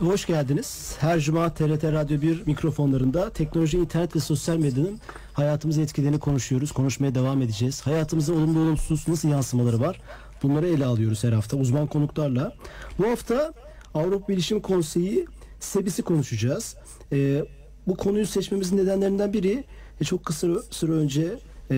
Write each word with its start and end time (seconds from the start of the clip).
hoş 0.00 0.26
geldiniz. 0.26 0.96
Her 0.98 1.20
cuma 1.20 1.54
TRT 1.54 1.84
Radyo 1.84 2.20
1 2.20 2.46
mikrofonlarında 2.46 3.30
teknoloji, 3.30 3.78
internet 3.78 4.16
ve 4.16 4.20
sosyal 4.20 4.56
medyanın 4.56 4.98
hayatımızı 5.32 5.82
etkilerini 5.82 6.18
konuşuyoruz. 6.18 6.72
Konuşmaya 6.72 7.14
devam 7.14 7.42
edeceğiz. 7.42 7.80
Hayatımıza 7.86 8.32
olumlu 8.32 8.60
olumsuz 8.60 9.08
nasıl 9.08 9.28
yansımaları 9.28 9.80
var? 9.80 10.00
Bunları 10.42 10.68
ele 10.68 10.84
alıyoruz 10.84 11.24
her 11.24 11.32
hafta 11.32 11.56
uzman 11.56 11.86
konuklarla. 11.86 12.52
Bu 12.98 13.06
hafta 13.06 13.52
Avrupa 13.94 14.28
Bilişim 14.28 14.60
Konseyi 14.60 15.26
SEBİS'i 15.60 16.02
konuşacağız. 16.02 16.76
Ee, 17.12 17.44
bu 17.86 17.96
konuyu 17.96 18.26
seçmemizin 18.26 18.76
nedenlerinden 18.76 19.32
biri 19.32 19.64
e, 20.00 20.04
çok 20.04 20.24
kısa 20.24 20.48
süre 20.70 20.92
önce 20.92 21.38
e, 21.70 21.76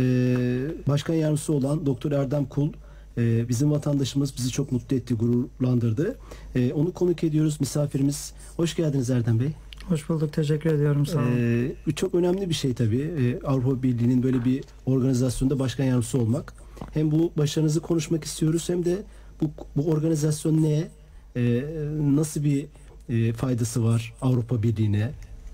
başkan 0.89 1.15
yardımcısı 1.15 1.53
olan 1.53 1.87
Doktor 1.87 2.13
Erdem 2.13 2.47
Kul 2.47 2.73
e, 3.19 3.49
bizim 3.49 3.71
vatandaşımız 3.71 4.37
bizi 4.37 4.51
çok 4.51 4.73
mutlu 4.73 4.97
etti, 4.97 5.15
gururlandırdı. 5.15 6.19
E, 6.55 6.73
onu 6.73 6.93
konuk 6.93 7.25
ediyoruz. 7.25 7.61
Misafirimiz. 7.61 8.33
Hoş 8.57 8.77
geldiniz 8.77 9.11
Erdem 9.11 9.41
Bey. 9.41 9.53
Hoş 9.89 10.09
bulduk. 10.09 10.33
Teşekkür 10.33 10.71
ediyorum. 10.71 11.07
Sağ 11.07 11.19
olun. 11.19 11.75
E, 11.87 11.93
çok 11.97 12.15
önemli 12.15 12.49
bir 12.49 12.55
şey 12.55 12.75
tabii. 12.75 13.39
Avrupa 13.45 13.83
Birliği'nin 13.83 14.23
böyle 14.23 14.45
bir 14.45 14.65
organizasyonda 14.87 15.59
başkan 15.59 15.85
yardımcısı 15.85 16.19
olmak. 16.19 16.55
Hem 16.93 17.11
bu 17.11 17.33
başarınızı 17.39 17.81
konuşmak 17.81 18.25
istiyoruz 18.25 18.69
hem 18.69 18.85
de 18.85 19.03
bu, 19.43 19.51
bu 19.77 19.91
organizasyon 19.91 20.63
ne? 20.63 20.89
E, 21.37 21.65
nasıl 22.01 22.45
bir 22.45 22.67
e, 23.09 23.33
faydası 23.33 23.85
var 23.85 24.15
Avrupa 24.23 24.63
Birliği'ne? 24.63 25.11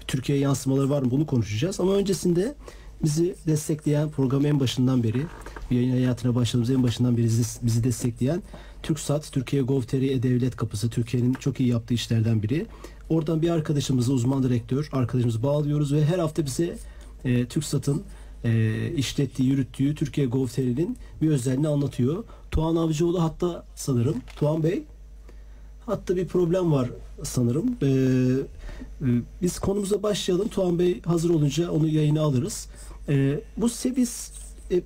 Türkiye 0.06 0.38
yansımaları 0.38 0.90
var 0.90 1.02
mı? 1.02 1.10
Bunu 1.10 1.26
konuşacağız. 1.26 1.80
Ama 1.80 1.94
öncesinde 1.94 2.54
bizi 3.04 3.34
destekleyen 3.46 4.10
programın 4.10 4.44
en 4.44 4.60
başından 4.60 5.02
beri 5.02 5.22
yayın 5.70 5.90
hayatına 5.90 6.34
başladığımız 6.34 6.70
en 6.70 6.82
başından 6.82 7.16
beri 7.16 7.24
bizi, 7.24 7.66
bizi 7.66 7.84
destekleyen 7.84 8.42
TürkSat, 8.82 9.32
Türkiye 9.32 9.62
Gov.tr 9.62 10.02
E-Devlet 10.02 10.56
Kapısı 10.56 10.90
Türkiye'nin 10.90 11.34
çok 11.34 11.60
iyi 11.60 11.68
yaptığı 11.68 11.94
işlerden 11.94 12.42
biri. 12.42 12.66
Oradan 13.08 13.42
bir 13.42 13.50
arkadaşımızı 13.50 14.12
uzman 14.12 14.42
direktör 14.42 14.88
arkadaşımızı 14.92 15.42
bağlıyoruz 15.42 15.92
ve 15.92 16.04
her 16.04 16.18
hafta 16.18 16.46
bize 16.46 16.76
e, 17.24 17.46
TürkSat'ın 17.46 18.02
e, 18.44 18.90
işlettiği, 18.96 19.48
yürüttüğü 19.48 19.94
Türkiye 19.94 20.26
Gov.tr'nin 20.26 20.96
bir 21.22 21.28
özelliğini 21.28 21.68
anlatıyor. 21.68 22.24
Tuğan 22.50 22.76
Avcıoğlu 22.76 23.22
hatta 23.22 23.64
sanırım. 23.74 24.16
Tuğan 24.36 24.62
Bey 24.62 24.82
hatta 25.86 26.16
bir 26.16 26.26
problem 26.26 26.72
var 26.72 26.90
sanırım. 27.22 27.76
Ee, 27.82 27.86
e, 27.86 29.08
biz 29.42 29.58
konumuza 29.58 30.02
başlayalım. 30.02 30.48
Tuğan 30.48 30.78
Bey 30.78 31.00
hazır 31.02 31.30
olunca 31.30 31.70
onu 31.70 31.88
yayına 31.88 32.20
alırız. 32.22 32.68
Ee, 33.08 33.40
bu 33.56 33.68
Sebis 33.68 34.30
e, 34.70 34.76
e, 34.76 34.82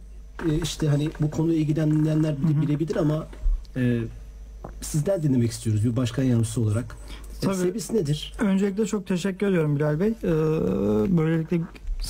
işte 0.63 0.89
hani 0.89 1.11
bu 1.21 1.31
konuyla 1.31 1.61
ilgilenenler 1.61 2.37
bile, 2.43 2.63
bilebilir 2.63 2.97
ama 2.97 3.27
e, 3.77 4.01
sizden 4.81 5.23
dinlemek 5.23 5.51
istiyoruz 5.51 5.85
bir 5.85 5.97
başkan 5.97 6.23
yardımcısı 6.23 6.61
olarak. 6.61 6.97
E, 7.43 7.45
Tabii. 7.45 7.57
Sebis 7.57 7.93
nedir? 7.93 8.35
Öncelikle 8.39 8.87
çok 8.87 9.07
teşekkür 9.07 9.47
ediyorum 9.47 9.77
Bilal 9.77 10.01
Bey. 10.01 10.09
Ee, 10.09 10.29
böylelikle 11.17 11.61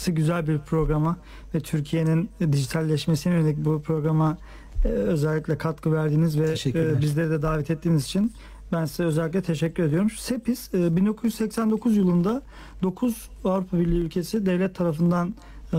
güzel 0.07 0.49
bir 0.49 0.59
programa 0.59 1.17
ve 1.55 1.61
Türkiye'nin 1.61 2.31
dijitalleşmesine 2.53 3.35
yönelik 3.35 3.65
bu 3.65 3.83
programa 3.83 4.39
e, 4.85 4.89
özellikle 4.89 5.59
katkı 5.59 5.93
verdiğiniz 5.93 6.41
ve 6.41 6.55
bizleri 7.01 7.31
de 7.31 7.43
davet 7.43 7.71
ettiğiniz 7.71 8.05
için 8.05 8.33
ben 8.73 8.85
size 8.85 9.05
özellikle 9.05 9.43
teşekkür 9.43 9.83
ediyorum. 9.83 10.11
SEPIS 10.11 10.75
e, 10.75 10.97
1989 10.97 11.97
yılında 11.97 12.43
9 12.83 13.29
Avrupa 13.45 13.79
Birliği 13.79 13.99
ülkesi 13.99 14.47
devlet 14.47 14.75
tarafından 14.75 15.35
e, 15.73 15.77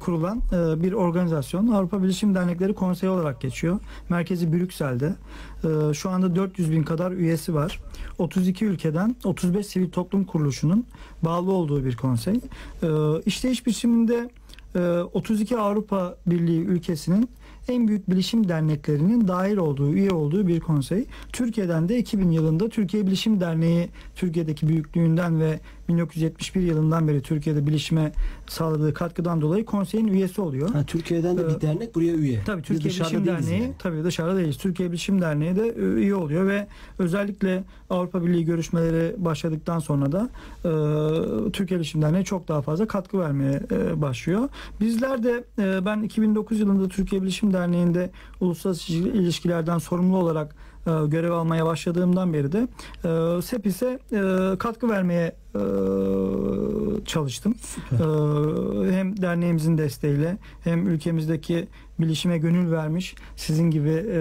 kurulan 0.00 0.42
e, 0.52 0.82
bir 0.82 0.92
organizasyon. 0.92 1.68
Avrupa 1.68 2.02
Bilişim 2.02 2.34
Dernekleri 2.34 2.74
Konseyi 2.74 3.10
olarak 3.10 3.40
geçiyor. 3.40 3.80
Merkezi 4.08 4.52
Brüksel'de. 4.52 5.14
E, 5.64 5.94
şu 5.94 6.10
anda 6.10 6.36
400 6.36 6.72
bin 6.72 6.82
kadar 6.82 7.12
üyesi 7.12 7.54
var. 7.54 7.80
32 8.18 8.64
ülkeden 8.64 9.16
35 9.24 9.66
sivil 9.66 9.90
toplum 9.90 10.24
kuruluşunun 10.24 10.86
bağlı 11.22 11.52
olduğu 11.52 11.84
bir 11.84 11.96
konsey. 11.96 12.40
E, 12.82 12.88
işleyiş 13.26 13.66
biçiminde 13.66 14.30
e, 14.74 14.80
32 15.12 15.58
Avrupa 15.58 16.16
Birliği 16.26 16.60
ülkesinin 16.60 17.30
en 17.70 17.88
büyük 17.88 18.10
bilişim 18.10 18.48
derneklerinin 18.48 19.28
dahil 19.28 19.56
olduğu, 19.56 19.92
üye 19.92 20.10
olduğu 20.10 20.46
bir 20.46 20.60
konsey. 20.60 21.04
Türkiye'den 21.32 21.88
de 21.88 21.98
2000 21.98 22.30
yılında 22.30 22.68
Türkiye 22.68 23.06
Bilişim 23.06 23.40
Derneği 23.40 23.88
Türkiye'deki 24.14 24.68
büyüklüğünden 24.68 25.40
ve 25.40 25.60
1971 25.94 26.60
yılından 26.62 27.08
beri 27.08 27.22
Türkiye'de 27.22 27.66
bilişime 27.66 28.12
sağladığı 28.48 28.94
katkıdan 28.94 29.40
dolayı 29.40 29.64
konseyin 29.64 30.06
üyesi 30.06 30.40
oluyor. 30.40 30.70
Ha, 30.70 30.84
Türkiye'den 30.86 31.38
de 31.38 31.42
Ee, 31.42 31.48
bir 31.48 31.60
dernek 31.60 31.94
buraya 31.94 32.12
üye. 32.14 32.42
Tabii 32.46 32.60
Biz 32.62 32.66
Türkiye 32.68 32.90
dışarıda 32.90 33.10
Bilişim 33.12 33.26
Derneği 33.26 33.62
yani. 33.62 33.74
tabii 33.78 34.04
dışarıda 34.04 34.36
değiliz. 34.38 34.56
Türkiye 34.58 34.90
Bilişim 34.90 35.20
Derneği 35.22 35.56
de 35.56 35.66
e, 35.68 35.80
üye 35.80 36.14
oluyor 36.14 36.46
ve 36.46 36.66
özellikle 36.98 37.64
Avrupa 37.90 38.24
Birliği 38.26 38.44
görüşmeleri 38.44 39.14
başladıktan 39.18 39.78
sonra 39.78 40.12
da 40.12 40.28
e, 40.64 40.70
Türkiye 41.52 41.80
Bilişim 41.80 42.02
Derneği 42.02 42.24
çok 42.24 42.48
daha 42.48 42.62
fazla 42.62 42.86
katkı 42.86 43.18
vermeye 43.18 43.62
e, 43.72 44.02
başlıyor. 44.02 44.48
Bizler 44.80 45.22
de 45.22 45.44
e, 45.58 45.84
ben 45.84 46.02
2009 46.02 46.60
yılında 46.60 46.88
Türkiye 46.88 47.22
Bilişim 47.22 47.52
Derneği'nde 47.52 48.10
uluslararası 48.40 48.92
ilişkilerden 48.92 49.78
sorumlu 49.78 50.16
olarak 50.16 50.54
görev 50.86 51.30
almaya 51.30 51.66
başladığımdan 51.66 52.32
beri 52.32 52.52
de 52.52 52.68
e, 53.04 53.42
SEPİS'e 53.42 53.98
e, 54.12 54.58
katkı 54.58 54.88
vermeye 54.88 55.36
e, 55.54 55.62
çalıştım. 57.04 57.54
Süper. 57.60 57.98
Hem 58.92 59.22
derneğimizin 59.22 59.78
desteğiyle 59.78 60.38
hem 60.64 60.88
ülkemizdeki 60.88 61.68
bilişime 62.00 62.38
gönül 62.38 62.70
vermiş 62.70 63.14
sizin 63.36 63.70
gibi 63.70 63.90
e, 63.90 64.20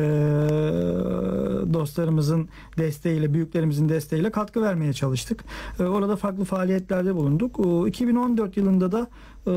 dostlarımızın 1.73 2.49
desteğiyle, 2.77 3.33
büyüklerimizin 3.33 3.89
desteğiyle 3.89 4.31
katkı 4.31 4.61
vermeye 4.61 4.93
çalıştık. 4.93 5.43
E, 5.79 5.83
orada 5.83 6.15
farklı 6.15 6.45
faaliyetlerde 6.45 7.15
bulunduk. 7.15 7.59
E, 7.59 7.89
2014 7.89 8.57
yılında 8.57 8.91
da 8.91 9.07
e, 9.47 9.49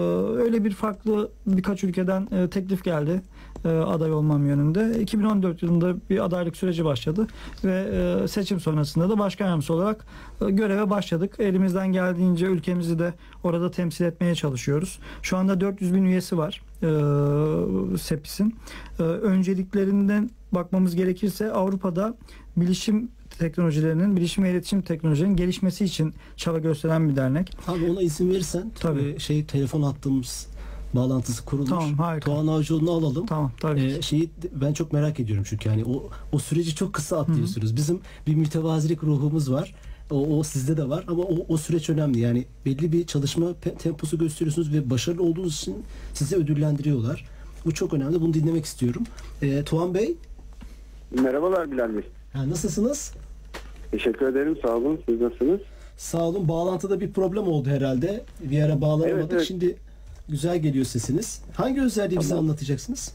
öyle 0.43 0.65
bir 0.65 0.71
farklı 0.71 1.31
birkaç 1.47 1.85
ülkeden 1.85 2.29
e, 2.33 2.51
teklif 2.51 2.85
geldi 2.85 3.11
e, 3.11 3.23
aday 3.65 4.13
olmam 4.13 4.47
yönünde. 4.47 5.01
2014 5.01 5.63
yılında 5.63 5.95
bir 6.11 6.25
adaylık 6.25 6.57
süreci 6.57 6.85
başladı 6.85 7.27
ve 7.65 7.89
e, 8.25 8.29
seçim 8.29 8.61
sonrasında 8.61 9.09
da 9.09 9.19
başkan 9.19 9.47
yardımcısı 9.47 9.75
olarak 9.75 10.07
e, 10.47 10.51
göreve 10.51 10.91
başladık. 10.91 11.37
Elimizden 11.39 11.93
geldiğince 11.93 12.47
ülkemizi 12.47 12.99
de 12.99 13.15
orada 13.45 13.71
temsil 13.71 14.05
etmeye 14.05 14.35
çalışıyoruz. 14.35 14.99
Şu 15.23 15.37
anda 15.37 15.61
400 15.61 15.95
bin 15.95 16.05
üyesi 16.05 16.39
var 16.39 16.63
e, 16.83 17.99
SEPİS'in. 17.99 18.55
E, 18.99 19.03
önceliklerinden 19.03 20.31
bakmamız 20.53 20.97
gerekirse 20.97 21.53
Avrupa'da 21.53 22.15
bilişim 22.57 23.09
teknolojilerinin, 23.39 24.17
bilişim 24.17 24.45
ve 24.45 24.51
iletişim 24.51 24.83
teknolojilerinin 24.83 25.37
gelişmesi 25.37 25.85
için 25.85 26.15
çaba 26.37 26.59
gösteren 26.59 27.09
bir 27.09 27.17
dernek. 27.17 27.57
Abi 27.67 27.91
ona 27.91 28.03
izin 28.03 28.31
verirsen 28.31 28.73
Tabii. 28.81 29.15
e, 29.17 29.19
şey 29.19 29.45
telefon 29.45 29.83
attığımız 29.83 30.47
bağlantısı 30.95 31.45
kurulmuş. 31.45 31.71
Tamam, 31.71 31.95
harika. 31.95 32.25
Tuğan 32.31 32.47
Avcıoğlu'nu 32.47 32.91
alalım. 32.91 33.27
Tamam, 33.27 33.53
tabii. 33.61 33.81
ki. 33.81 33.97
Ee, 33.99 34.03
şeyi 34.03 34.31
ben 34.53 34.73
çok 34.73 34.93
merak 34.93 35.21
ediyorum 35.21 35.45
çünkü 35.49 35.69
yani 35.69 35.85
o 35.85 36.11
o 36.33 36.39
süreci 36.39 36.75
çok 36.75 36.93
kısa 36.93 37.21
atlıyorsunuz. 37.21 37.77
Bizim 37.77 38.01
bir 38.27 38.35
mütevazilik 38.35 39.05
ruhumuz 39.05 39.53
var. 39.53 39.75
O, 40.11 40.39
o 40.39 40.43
sizde 40.43 40.77
de 40.77 40.89
var 40.89 41.05
ama 41.09 41.23
o, 41.23 41.37
o 41.49 41.57
süreç 41.57 41.91
önemli. 41.91 42.19
Yani 42.19 42.45
belli 42.67 42.93
bir 42.93 43.07
çalışma 43.07 43.47
temposu 43.79 44.19
gösteriyorsunuz 44.19 44.73
ve 44.73 44.91
başarılı 44.91 45.23
olduğunuz 45.23 45.57
için 45.57 45.83
sizi 46.15 46.37
ödüllendiriyorlar. 46.37 47.25
Bu 47.65 47.75
çok 47.75 47.95
önemli. 47.95 48.21
Bunu 48.21 48.35
dinlemek 48.35 48.65
istiyorum. 48.65 49.03
Ee, 49.43 49.63
Tuğan 49.65 49.95
Bey, 49.95 50.17
Merhabalar 51.23 51.73
Bilal 51.73 51.95
Bey. 51.95 52.03
ha, 52.33 52.51
nasılsınız? 52.51 53.13
Teşekkür 53.91 54.27
ederim. 54.27 54.57
Sağ 54.63 54.77
olun. 54.77 55.01
Siz 55.09 55.21
nasılsınız? 55.21 55.61
Sağ 55.97 56.23
olun. 56.23 56.49
Bağlantıda 56.49 57.01
bir 57.01 57.13
problem 57.13 57.43
oldu 57.49 57.69
herhalde. 57.69 58.25
Bir 58.41 58.63
ara 58.63 58.81
bağlanamadık. 58.81 59.19
Evet, 59.21 59.33
evet. 59.33 59.45
Şimdi 59.47 59.77
güzel 60.29 60.59
geliyor 60.59 60.85
sesiniz. 60.85 61.43
Hangi 61.57 61.83
özelliği 61.83 62.21
bize 62.21 62.29
Tamam. 62.29 62.45
anlatacaksınız? 62.45 63.15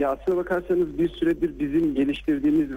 Ya 0.00 0.10
aslına 0.10 0.36
bakarsanız 0.36 0.98
bir 0.98 1.08
süredir 1.08 1.58
bizim 1.58 1.94
geliştirdiğimiz 1.94 2.70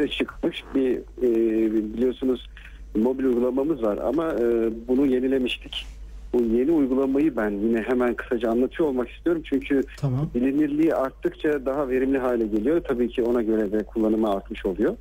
ve 0.00 0.08
çıkmış 0.08 0.64
bir 0.74 0.96
e, 0.96 1.74
biliyorsunuz 1.94 2.48
mobil 2.96 3.24
uygulamamız 3.24 3.82
var 3.82 3.98
ama 3.98 4.32
e, 4.32 4.70
bunu 4.88 5.06
yenilemiştik. 5.06 5.86
Bu 6.32 6.42
yeni 6.42 6.70
uygulamayı 6.72 7.36
ben 7.36 7.50
yine 7.50 7.82
hemen 7.82 8.14
kısaca 8.14 8.50
anlatıyor 8.50 8.88
olmak 8.88 9.08
istiyorum. 9.10 9.42
Çünkü 9.44 9.82
Tamam. 9.96 10.30
bilinirliği 10.34 10.94
arttıkça 10.94 11.66
daha 11.66 11.88
verimli 11.88 12.18
hale 12.18 12.46
geliyor. 12.46 12.82
Tabii 12.88 13.08
ki 13.08 13.22
ona 13.22 13.42
göre 13.42 13.72
de 13.72 13.82
kullanımı 13.82 14.30
artmış 14.30 14.66
oluyor. 14.66 14.96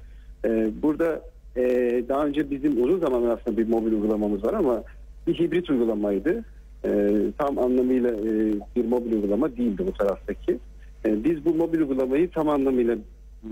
Ee, 0.45 0.69
burada 0.81 1.21
e, 1.55 1.63
daha 2.09 2.25
önce 2.25 2.51
bizim 2.51 2.83
uzun 2.83 2.99
zamandır 2.99 3.29
aslında 3.29 3.57
bir 3.57 3.67
mobil 3.67 3.91
uygulamamız 3.91 4.43
var 4.43 4.53
ama 4.53 4.83
bir 5.27 5.39
hibrit 5.39 5.69
uygulamaydı. 5.69 6.43
E, 6.85 7.11
tam 7.37 7.59
anlamıyla 7.59 8.09
e, 8.09 8.53
bir 8.75 8.85
mobil 8.85 9.11
uygulama 9.11 9.57
değildi 9.57 9.83
bu 9.87 9.93
taraftaki. 9.93 10.59
E, 11.05 11.23
biz 11.23 11.45
bu 11.45 11.53
mobil 11.53 11.79
uygulamayı 11.79 12.29
tam 12.31 12.49
anlamıyla 12.49 12.97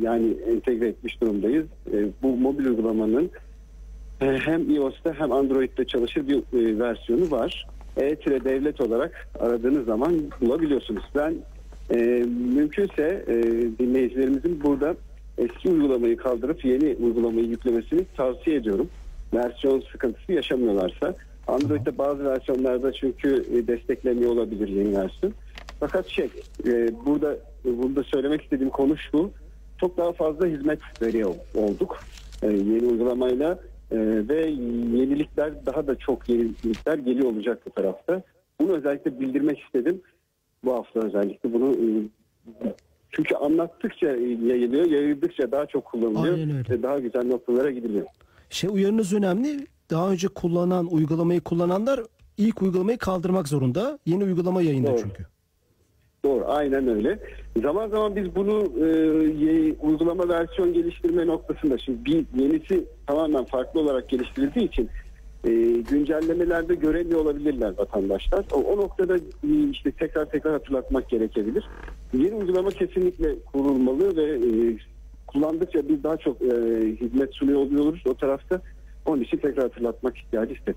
yani 0.02 0.34
entegre 0.48 0.88
etmiş 0.88 1.22
durumdayız. 1.22 1.66
E, 1.94 2.06
bu 2.24 2.38
mobil 2.38 2.66
uygulamanın 2.66 3.30
e, 4.22 4.25
hem 4.25 4.75
iOS'ta 4.75 5.14
hem 5.14 5.31
Android'de 5.31 5.86
çalışır 5.86 6.28
bir 6.28 6.38
e, 6.38 6.80
versiyonu 6.80 7.31
var. 7.31 7.68
E-Devlet 7.98 8.81
olarak 8.81 9.28
aradığınız 9.40 9.86
zaman 9.86 10.14
bulabiliyorsunuz. 10.42 11.04
Ben 11.16 11.36
e, 11.90 11.96
mümkünse 12.56 13.25
e, 13.28 13.36
dinleyicilerimizin 13.80 14.64
burada 14.64 14.96
eski 15.38 15.69
uygulamayı 15.69 16.18
kaldırıp 16.18 16.66
yeni 16.66 16.96
uygulamayı 16.96 17.48
yüklemesini 17.48 18.06
tavsiye 18.18 18.56
ediyorum. 18.56 18.90
Versiyon 19.34 19.84
sıkıntısı 19.92 20.31
yaşamıyorlarsa. 20.34 21.16
Android'de 21.48 21.98
bazı 21.98 22.26
versiyonlarda 22.26 22.94
çünkü 22.94 23.46
e, 23.54 23.68
desteklemiyor 23.68 24.32
olabilir 24.32 24.68
yeni 24.68 24.98
versiyon. 24.98 25.34
Fakat 25.80 26.08
şey 26.08 26.30
e, 26.66 26.90
burada 27.06 27.38
burada 27.64 28.04
söylemek 28.04 28.42
istediğim 28.42 28.70
konu 28.70 28.98
şu. 28.98 29.32
Çok 29.80 29.98
daha 29.98 30.14
fazla 30.14 30.48
hizmet 30.48 30.80
veriyor 31.02 31.36
olduk. 31.56 32.00
E, 32.44 32.48
yeni 32.48 32.86
uygulamayla 32.86 33.60
e, 33.92 33.98
ve 34.30 34.46
yenilikler 34.98 35.66
daha 35.66 35.88
da 35.88 35.96
çok 35.96 36.30
yenilikler 36.30 36.98
geliyor 36.98 37.32
olacak 37.32 37.62
bu 37.66 37.70
tarafta. 37.70 38.22
Bunu 38.60 38.72
özellikle 38.72 39.20
bildirmek 39.20 39.60
istedim. 39.60 40.02
Bu 40.64 40.74
hafta 40.74 41.00
özellikle 41.00 41.54
bunu 41.54 41.72
e, 41.74 41.88
çünkü 43.12 43.36
anlattıkça 43.36 44.08
yayılıyor, 44.08 44.86
yayıldıkça 44.86 45.52
daha 45.52 45.66
çok 45.66 45.86
kullanılıyor 45.86 46.38
ve 46.70 46.84
daha 46.84 47.00
güzel 47.00 47.26
noktalara 47.26 47.72
gidiliyor. 47.72 48.06
Şey 48.50 48.70
uyarınız 48.74 49.14
önemli. 49.14 49.68
Daha 49.89 50.10
önce 50.10 50.28
kullanan 50.28 50.88
uygulamayı 50.92 51.42
kullananlar 51.42 52.00
ilk 52.38 52.62
uygulamayı 52.62 52.98
kaldırmak 52.98 53.48
zorunda. 53.48 54.00
Yeni 54.06 54.24
uygulama 54.24 54.62
yayında 54.62 54.92
Doğru. 54.92 55.01
çünkü. 55.01 55.25
Doğru, 56.24 56.44
aynen 56.48 56.88
öyle. 56.88 57.19
Zaman 57.62 57.89
zaman 57.89 58.16
biz 58.16 58.36
bunu 58.36 58.63
e, 58.63 59.74
uygulama 59.81 60.30
versiyon 60.30 60.74
geliştirme 60.74 61.28
noktasında 61.28 61.78
şimdi 61.78 62.06
bir 62.06 62.25
yenisi 62.42 62.86
tamamen 63.07 63.45
farklı 63.45 63.80
olarak 63.80 64.10
geliştirildiği 64.10 64.68
için 64.68 64.89
e, 65.44 65.51
güncellemelerde 65.92 66.75
göremiyor 66.75 67.19
olabilirler 67.19 67.74
vatandaşlar. 67.78 68.45
O, 68.51 68.56
o 68.56 68.78
noktada 68.78 69.18
e, 69.18 69.69
işte 69.72 69.92
tekrar 69.92 70.25
tekrar 70.25 70.54
hatırlatmak 70.54 71.10
gerekebilir. 71.10 71.63
Yeni 72.13 72.36
uygulama 72.36 72.69
kesinlikle 72.69 73.36
kurulmalı 73.40 74.16
ve 74.18 74.24
e, 74.24 74.78
kullandıkça 75.28 75.90
biz 75.90 76.04
daha 76.04 76.18
çok 76.18 76.42
e, 76.42 76.45
hizmet 77.01 77.33
sunuyor 77.33 77.60
oluyoruz 77.60 78.04
o 78.06 78.13
tarafta. 78.13 78.62
Onun 79.07 79.21
için 79.21 79.38
tekrar 79.38 79.63
hatırlatmak 79.63 80.18
ihtiyacı 80.18 80.54
hissettim. 80.54 80.75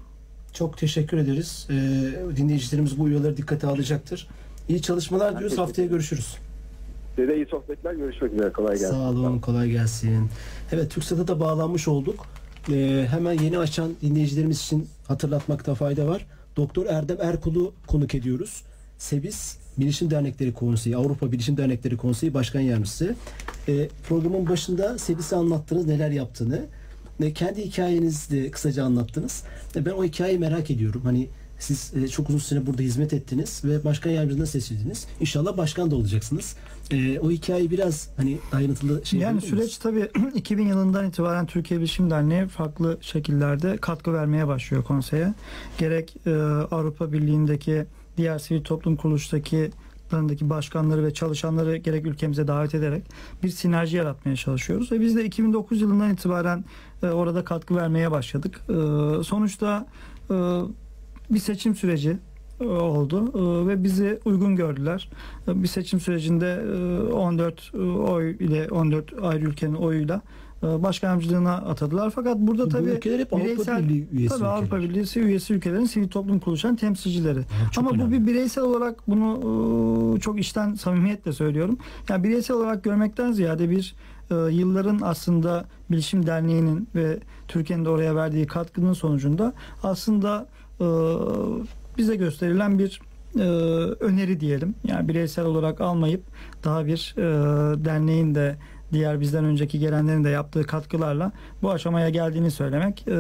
Çok 0.53 0.79
teşekkür 0.79 1.19
ederiz. 1.19 1.69
Ee, 1.71 2.37
dinleyicilerimiz 2.37 2.99
bu 2.99 3.03
uyarıları 3.03 3.37
dikkate 3.37 3.67
alacaktır. 3.67 4.29
İyi 4.69 4.83
çalışmalar 4.83 5.39
diyoruz. 5.39 5.59
Haftaya 5.59 5.89
görüşürüz. 5.89 6.37
Size 7.17 7.29
de 7.29 7.37
iyi 7.37 7.47
sohbetler. 7.47 7.93
Görüşmek 7.95 8.33
üzere. 8.33 8.53
Kolay 8.53 8.79
gelsin. 8.79 8.91
Sağ 8.91 9.11
olun, 9.11 9.39
kolay 9.39 9.71
gelsin. 9.71 10.29
Evet, 10.73 10.91
TürkSat'a 10.91 11.29
da 11.29 11.41
bağlanmış 11.41 11.89
olduk. 11.89 12.27
Ee, 12.73 13.07
hemen 13.11 13.33
yeni 13.33 13.59
açan 13.59 13.91
dinleyicilerimiz 14.03 14.61
için 14.61 14.89
hatırlatmakta 15.09 15.75
fayda 15.75 16.07
var. 16.07 16.27
Doktor 16.57 16.87
Erdem 16.87 17.17
Erkul'u 17.21 17.73
konuk 17.87 18.15
ediyoruz. 18.15 18.63
SEBİS 18.99 19.57
Bilişim 19.79 20.11
Dernekleri 20.11 20.53
Konseyi, 20.55 20.97
Avrupa 20.97 21.33
Bilişim 21.33 21.57
Dernekleri 21.57 21.97
Konseyi 21.97 22.35
Başkan 22.35 22.61
Yardımcısı. 22.61 23.15
Ee, 23.69 23.89
programın 24.09 24.49
başında 24.49 24.99
SEBİS'e 24.99 25.37
anlattınız 25.37 25.87
neler 25.87 26.11
yaptığını. 26.11 26.67
Kendi 27.35 27.65
hikayenizi 27.65 28.31
de 28.31 28.51
kısaca 28.51 28.85
anlattınız. 28.85 29.43
E, 29.77 29.85
Ben 29.87 29.91
o 29.91 30.05
hikayeyi 30.05 30.39
merak 30.39 30.71
ediyorum. 30.71 31.01
Hani 31.05 31.29
siz 31.59 31.93
e, 31.95 32.09
çok 32.09 32.29
uzun 32.29 32.39
süre 32.39 32.67
burada 32.67 32.83
hizmet 32.83 33.13
ettiniz 33.13 33.63
ve 33.65 33.85
başkan 33.85 34.11
yardımcısına 34.11 34.47
seçildiniz. 34.47 35.07
İnşallah 35.21 35.57
başkan 35.57 35.91
da 35.91 35.97
olacaksınız. 35.97 36.57
E, 36.91 37.19
o 37.19 37.31
hikayeyi 37.31 37.71
biraz 37.71 38.09
hani 38.17 38.39
ayrıntılı 38.53 39.07
şey 39.07 39.21
Yani 39.21 39.41
süreç 39.41 39.79
tabii 39.79 40.09
2000 40.35 40.69
yılından 40.69 41.09
itibaren 41.09 41.47
Türkiye 41.47 41.81
Bilişim 41.81 42.11
Derneği 42.11 42.47
farklı 42.47 42.99
şekillerde 43.01 43.77
katkı 43.77 44.13
vermeye 44.13 44.47
başlıyor 44.47 44.85
konseye. 44.85 45.35
Gerek 45.79 46.17
Avrupa 46.71 47.13
Birliği'ndeki 47.13 47.85
diğer 48.17 48.39
sivil 48.39 48.63
toplum 48.63 48.97
kuruluştaki 48.97 49.71
larındaki 50.15 50.51
başkanları 50.51 51.05
ve 51.05 51.15
çalışanları 51.15 51.77
gerek 51.77 52.07
ülkemize 52.07 52.49
davet 52.49 52.75
ederek 52.75 53.05
bir 53.43 53.49
sinerji 53.49 53.97
yaratmaya 53.97 54.37
çalışıyoruz. 54.37 54.93
Ve 54.93 55.01
biz 55.01 55.17
de 55.17 55.25
2009 55.25 55.81
yılından 55.81 56.13
itibaren 56.13 56.65
e, 57.03 57.07
orada 57.07 57.45
katkı 57.45 57.77
vermeye 57.77 58.11
başladık. 58.11 58.61
E, 58.69 58.73
sonuçta 59.25 59.87
e, 60.31 60.35
bir 61.31 61.39
seçim 61.39 61.75
süreci 61.75 62.19
oldu 62.61 63.33
ve 63.69 63.85
bizi 63.85 64.21
uygun 64.25 64.57
gördüler. 64.57 65.11
Bir 65.47 65.69
seçim 65.69 66.01
sürecinde 66.01 66.65
e, 67.09 67.13
14 67.13 67.75
oy 68.09 68.31
ile 68.31 68.69
14 68.71 69.13
ayrı 69.23 69.45
ülkenin 69.45 69.75
oyuyla 69.75 70.23
e, 70.63 70.83
başkan 70.83 71.09
yardımcılığına 71.09 71.55
atadılar. 71.55 72.11
Fakat 72.11 72.39
burada 72.39 72.65
Bu 72.65 72.69
tabii 72.69 72.91
ülkeler 72.91 73.19
hep 73.19 73.33
Avrupa 73.33 73.49
bireysel- 73.49 73.79
Birliği 73.85 74.09
üyesi 74.13 74.29
tabii 74.29 74.39
ülkeler. 74.39 74.51
Avrupa 74.57 74.79
Birliği 74.79 75.19
üyesi 75.25 75.55
ülkelerin 75.55 75.85
sivil 75.85 76.09
toplum 76.09 76.39
kuruluşan 76.39 76.77
temsilcileri. 76.77 77.41
çok 77.73 77.85
Ama 77.85 77.91
bu 77.91 77.95
önemli. 78.03 78.13
bir 78.23 78.27
bireysel 78.33 78.65
olarak 78.65 79.09
bunu 79.09 80.17
e, 80.17 80.21
çok 80.21 80.41
içten 80.41 80.75
samimiyetle 80.75 81.33
söylüyorum. 81.33 81.79
Yani 82.09 82.25
bireysel 82.25 82.57
olarak 82.57 82.85
görmekten 82.85 83.33
ziyade 83.33 83.71
bir 83.71 83.95
e, 84.31 84.35
yılların 84.35 84.99
aslında 85.03 85.65
Bilişim 85.91 86.27
Derneği'nin 86.27 86.89
ve 86.95 87.19
Türkiye'nin 87.49 87.85
de 87.85 87.89
oraya 87.89 88.17
verdiği 88.17 88.47
katkının 88.47 88.93
sonucunda 88.93 89.53
aslında 89.83 90.47
bize 91.99 92.17
gösterilen 92.17 92.79
bir 92.79 93.01
e, 93.39 93.43
öneri 94.05 94.41
diyelim. 94.41 94.75
Yani 94.85 95.09
bireysel 95.09 95.45
olarak 95.45 95.81
almayıp 95.81 96.23
daha 96.65 96.87
bir 96.87 97.15
e, 97.19 97.23
derneğin 97.85 98.35
de 98.35 98.57
diğer 98.93 99.21
bizden 99.21 99.45
önceki 99.45 99.79
gelenlerin 99.79 100.25
de 100.25 100.29
yaptığı 100.29 100.65
katkılarla 100.65 101.33
bu 101.63 101.71
aşamaya 101.71 102.09
geldiğini 102.09 102.51
söylemek 102.51 103.09
e, 103.09 103.13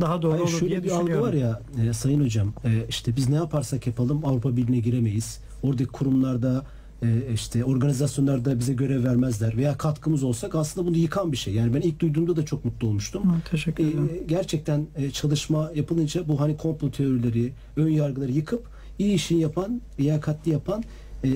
daha 0.00 0.22
doğru 0.22 0.32
Hayır, 0.32 0.42
olur 0.42 0.50
şöyle 0.50 0.70
diye 0.70 0.82
bir 0.82 0.90
algı 0.90 1.20
var 1.20 1.32
ya 1.32 1.60
e, 1.88 1.92
sayın 1.92 2.24
hocam 2.24 2.52
e, 2.64 2.86
işte 2.88 3.16
biz 3.16 3.28
ne 3.28 3.36
yaparsak 3.36 3.86
yapalım 3.86 4.24
Avrupa 4.24 4.56
Birliği'ne 4.56 4.78
giremeyiz. 4.78 5.40
Oradaki 5.62 5.88
kurumlarda 5.88 6.64
e, 7.02 7.32
işte 7.34 7.64
organizasyonlarda 7.64 8.58
bize 8.58 8.72
görev 8.74 9.04
vermezler 9.04 9.56
veya 9.56 9.78
katkımız 9.78 10.22
olsak 10.22 10.54
aslında 10.54 10.86
bunu 10.86 10.96
yıkan 10.96 11.32
bir 11.32 11.36
şey. 11.36 11.54
Yani 11.54 11.74
ben 11.74 11.80
ilk 11.80 12.00
duyduğumda 12.00 12.36
da 12.36 12.44
çok 12.44 12.64
mutlu 12.64 12.88
olmuştum. 12.88 13.22
Hı, 13.24 13.50
Teşekkür 13.50 13.84
ederim. 13.84 14.10
E, 14.14 14.24
gerçekten 14.26 14.86
e, 14.96 15.10
çalışma 15.10 15.70
yapılınca 15.74 16.28
bu 16.28 16.40
hani 16.40 16.56
komplo 16.56 16.90
teorileri, 16.90 17.52
ön 17.76 17.88
yargıları 17.88 18.32
yıkıp 18.32 18.66
iyi 18.98 19.14
işini 19.14 19.40
yapan, 19.40 19.80
liyakatli 20.00 20.50
yapan 20.50 20.84
e, 21.24 21.28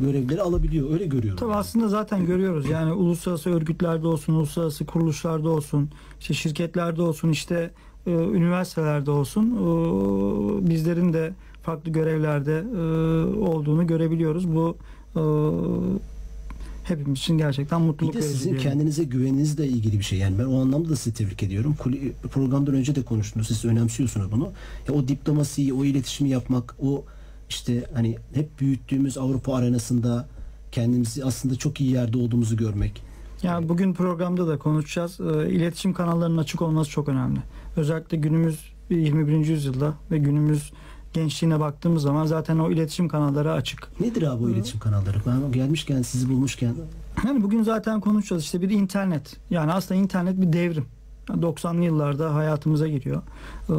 görevleri 0.00 0.42
alabiliyor. 0.42 0.90
Öyle 0.92 1.06
görüyorum. 1.06 1.38
Tabii 1.40 1.50
yani. 1.50 1.58
aslında 1.58 1.88
zaten 1.88 2.26
görüyoruz. 2.26 2.70
Yani 2.70 2.92
uluslararası 2.92 3.50
örgütlerde 3.50 4.06
olsun, 4.06 4.32
uluslararası 4.34 4.86
kuruluşlarda 4.86 5.50
olsun, 5.50 5.90
işte 6.20 6.34
şirketlerde 6.34 7.02
olsun, 7.02 7.28
işte 7.28 7.70
e, 8.06 8.10
üniversitelerde 8.10 9.10
olsun 9.10 9.50
e, 9.50 10.68
bizlerin 10.70 11.12
de 11.12 11.32
farklı 11.62 11.90
görevlerde 11.90 12.64
e, 12.76 12.80
olduğunu 13.38 13.86
görebiliyoruz. 13.86 14.54
Bu 14.54 14.76
e, 15.16 15.22
hepimiz 16.84 17.18
için 17.18 17.38
gerçekten 17.38 17.80
Bir 17.80 17.86
mutluluk 17.86 18.14
de 18.14 18.18
verici. 18.18 18.32
sizin 18.32 18.50
diyelim. 18.50 18.70
kendinize 18.70 19.04
güveninizle 19.04 19.66
ilgili 19.66 19.98
bir 19.98 20.04
şey. 20.04 20.18
Yani 20.18 20.38
ben 20.38 20.44
o 20.44 20.60
anlamda 20.60 20.88
da 20.88 20.96
sizi 20.96 21.16
tebrik 21.16 21.42
ediyorum. 21.42 21.76
Programdan 22.32 22.74
önce 22.74 22.94
de 22.94 23.02
konuştunuz. 23.02 23.46
Siz 23.46 23.64
önemsiyorsunuz 23.64 24.32
bunu. 24.32 24.48
Ya 24.88 24.94
o 24.94 25.08
diplomasiyi, 25.08 25.72
o 25.72 25.84
iletişimi 25.84 26.30
yapmak, 26.30 26.74
o 26.82 27.04
işte 27.48 27.86
hani 27.94 28.16
hep 28.34 28.60
büyüttüğümüz 28.60 29.18
Avrupa 29.18 29.54
arenasında 29.54 30.28
kendimizi 30.72 31.24
aslında 31.24 31.56
çok 31.56 31.80
iyi 31.80 31.92
yerde 31.92 32.18
olduğumuzu 32.18 32.56
görmek. 32.56 33.02
Yani 33.42 33.68
bugün 33.68 33.94
programda 33.94 34.48
da 34.48 34.58
konuşacağız. 34.58 35.20
E, 35.20 35.50
İletişim 35.50 35.92
kanallarının 35.94 36.38
açık 36.38 36.62
olması 36.62 36.90
çok 36.90 37.08
önemli. 37.08 37.38
Özellikle 37.76 38.16
günümüz 38.16 38.72
21. 38.90 39.46
yüzyılda 39.46 39.94
ve 40.10 40.18
günümüz 40.18 40.72
gençliğine 41.12 41.60
baktığımız 41.60 42.02
zaman 42.02 42.26
zaten 42.26 42.58
o 42.58 42.70
iletişim 42.70 43.08
kanalları 43.08 43.52
açık. 43.52 44.00
Nedir 44.00 44.22
abi 44.22 44.44
o 44.44 44.48
iletişim 44.48 44.80
kanalları? 44.80 45.16
Ben 45.26 45.52
gelmişken, 45.52 46.02
sizi 46.02 46.28
bulmuşken 46.28 46.74
Yani 47.26 47.42
bugün 47.42 47.62
zaten 47.62 48.00
konuşacağız 48.00 48.42
işte 48.42 48.60
bir 48.60 48.70
internet. 48.70 49.36
Yani 49.50 49.72
aslında 49.72 50.00
internet 50.00 50.40
bir 50.40 50.52
devrim. 50.52 50.86
90'lı 51.28 51.84
yıllarda 51.84 52.34
hayatımıza 52.34 52.88
giriyor. 52.88 53.22
Ee, 53.68 53.72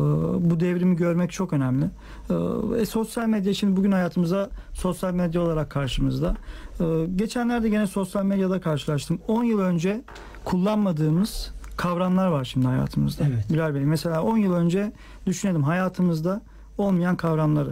bu 0.50 0.60
devrimi 0.60 0.96
görmek 0.96 1.32
çok 1.32 1.54
önemli. 1.54 1.86
Ee, 2.30 2.34
e, 2.82 2.86
sosyal 2.86 3.28
medya 3.28 3.54
şimdi 3.54 3.78
bugün 3.78 3.92
hayatımıza 3.92 4.50
sosyal 4.74 5.14
medya 5.14 5.42
olarak 5.42 5.70
karşımızda. 5.70 6.36
Ee, 6.80 6.86
geçenlerde 7.16 7.70
gene 7.70 7.88
sosyal 7.88 8.24
medyada 8.24 8.62
karşılaştım. 8.62 9.20
10 9.28 9.44
yıl 9.44 9.60
önce 9.60 10.02
kullanmadığımız 10.46 11.54
kavramlar 11.78 12.28
var 12.28 12.46
şimdi 12.46 12.68
hayatımızda. 12.68 13.24
Evet. 13.28 13.54
Bilal 13.54 13.76
Bey 13.76 13.82
mesela 13.82 14.24
10 14.24 14.38
yıl 14.38 14.54
önce 14.54 14.92
düşünelim 15.26 15.64
hayatımızda 15.64 16.42
olmayan 16.78 17.16
kavramları. 17.16 17.72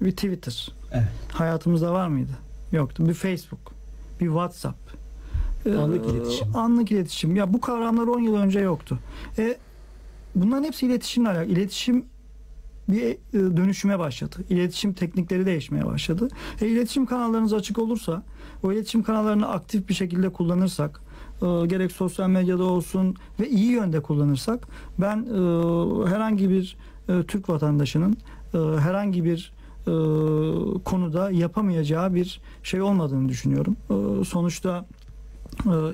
Bir 0.00 0.10
Twitter 0.10 0.72
evet. 0.92 1.08
hayatımızda 1.32 1.92
var 1.92 2.08
mıydı? 2.08 2.32
Yoktu. 2.72 3.08
Bir 3.08 3.14
Facebook, 3.14 3.72
bir 4.20 4.26
WhatsApp, 4.26 4.78
Anlık 5.66 6.06
iletişim. 6.06 6.56
Anlık 6.56 6.92
iletişim. 6.92 7.36
Ya 7.36 7.52
bu 7.52 7.60
kavramlar 7.60 8.06
10 8.06 8.20
yıl 8.20 8.34
önce 8.34 8.60
yoktu. 8.60 8.98
E, 9.38 9.56
bunların 10.34 10.64
hepsi 10.64 10.86
iletişimle 10.86 11.28
alakalı. 11.28 11.52
İletişim 11.52 12.04
bir 12.88 13.02
e, 13.02 13.16
dönüşüme 13.56 13.98
başladı. 13.98 14.36
İletişim 14.50 14.92
teknikleri 14.92 15.46
değişmeye 15.46 15.86
başladı. 15.86 16.28
E, 16.60 16.68
iletişim 16.68 17.06
kanallarınız 17.06 17.52
açık 17.52 17.78
olursa, 17.78 18.22
o 18.62 18.72
iletişim 18.72 19.02
kanallarını 19.02 19.48
aktif 19.48 19.88
bir 19.88 19.94
şekilde 19.94 20.28
kullanırsak, 20.28 21.00
e, 21.42 21.66
gerek 21.66 21.92
sosyal 21.92 22.28
medyada 22.28 22.64
olsun 22.64 23.16
ve 23.40 23.48
iyi 23.48 23.70
yönde 23.70 24.00
kullanırsak, 24.00 24.68
ben 24.98 25.16
e, 25.16 26.10
herhangi 26.10 26.50
bir 26.50 26.76
e, 27.08 27.22
Türk 27.22 27.48
vatandaşının 27.48 28.16
e, 28.54 28.58
herhangi 28.58 29.24
bir 29.24 29.52
e, 29.80 29.92
konuda 30.84 31.30
yapamayacağı 31.30 32.14
bir 32.14 32.40
şey 32.62 32.82
olmadığını 32.82 33.28
düşünüyorum. 33.28 33.76
E, 33.90 34.24
sonuçta 34.24 34.86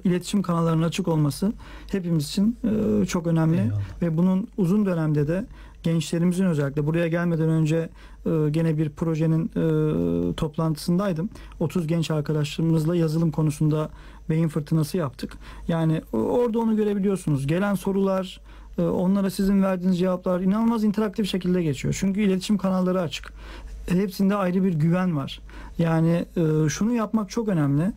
iletişim 0.05 0.43
kanallarının 0.43 0.83
açık 0.83 1.09
olması 1.09 1.53
hepimiz 1.93 2.29
için 2.29 2.57
e, 3.03 3.07
çok 3.07 3.27
önemli 3.27 3.61
Eyvallah. 3.61 4.03
ve 4.03 4.17
bunun 4.17 4.49
uzun 4.57 4.87
dönemde 4.87 5.29
de 5.29 5.47
gençlerimizin 5.83 6.45
özellikle 6.45 6.87
buraya 6.87 7.09
gelmeden 7.09 7.49
önce 7.49 7.89
e, 8.27 8.31
gene 8.51 8.79
bir 8.79 8.91
projenin 8.91 9.45
e, 9.47 10.35
toplantısındaydım. 10.35 11.29
30 11.61 11.87
genç 11.87 12.11
arkadaşlarımızla 12.11 12.97
yazılım 12.97 13.31
konusunda 13.31 13.91
beyin 14.31 14.49
fırtınası 14.49 14.97
yaptık. 14.97 15.33
Yani 15.69 16.03
orada 16.13 16.59
onu 16.59 16.77
görebiliyorsunuz. 16.77 17.47
Gelen 17.47 17.75
sorular, 17.75 18.41
e, 18.79 18.83
onlara 18.83 19.31
sizin 19.31 19.63
verdiğiniz 19.63 19.99
cevaplar 19.99 20.41
inanılmaz 20.41 20.85
interaktif 20.85 21.31
şekilde 21.31 21.63
geçiyor. 21.63 21.97
Çünkü 22.01 22.21
iletişim 22.21 22.59
kanalları 22.59 23.01
açık. 23.01 23.33
Hepsinde 23.89 24.35
ayrı 24.35 24.65
bir 24.65 24.75
güven 24.75 25.17
var. 25.17 25.41
Yani 25.79 26.25
e, 26.37 26.69
şunu 26.69 26.93
yapmak 26.93 27.31
çok 27.31 27.49
önemli. 27.49 27.93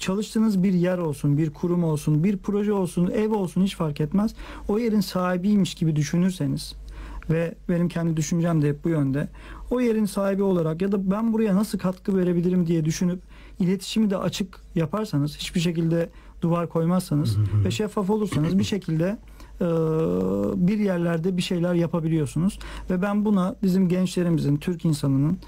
Çalıştığınız 0.00 0.62
bir 0.62 0.72
yer 0.72 0.98
olsun, 0.98 1.38
bir 1.38 1.50
kurum 1.50 1.84
olsun, 1.84 2.24
bir 2.24 2.36
proje 2.36 2.72
olsun, 2.72 3.06
ev 3.06 3.34
olsun 3.34 3.62
hiç 3.62 3.76
fark 3.76 4.00
etmez. 4.00 4.34
O 4.68 4.78
yerin 4.78 5.00
sahibiymiş 5.00 5.74
gibi 5.74 5.96
düşünürseniz 5.96 6.74
ve 7.30 7.54
benim 7.68 7.88
kendi 7.88 8.16
düşüncem 8.16 8.62
de 8.62 8.68
hep 8.68 8.84
bu 8.84 8.88
yönde. 8.88 9.28
O 9.70 9.80
yerin 9.80 10.04
sahibi 10.04 10.42
olarak 10.42 10.82
ya 10.82 10.92
da 10.92 11.10
ben 11.10 11.32
buraya 11.32 11.56
nasıl 11.56 11.78
katkı 11.78 12.16
verebilirim 12.16 12.66
diye 12.66 12.84
düşünüp 12.84 13.20
iletişimi 13.58 14.10
de 14.10 14.16
açık 14.16 14.60
yaparsanız, 14.74 15.36
hiçbir 15.36 15.60
şekilde 15.60 16.10
duvar 16.42 16.68
koymazsanız 16.68 17.38
ve 17.64 17.70
şeffaf 17.70 18.10
olursanız 18.10 18.58
bir 18.58 18.64
şekilde 18.64 19.18
bir 20.56 20.78
yerlerde 20.78 21.36
bir 21.36 21.42
şeyler 21.42 21.74
yapabiliyorsunuz 21.74 22.58
ve 22.90 23.02
ben 23.02 23.24
buna 23.24 23.56
bizim 23.62 23.88
gençlerimizin, 23.88 24.56
Türk 24.56 24.84
insanının 24.84 25.38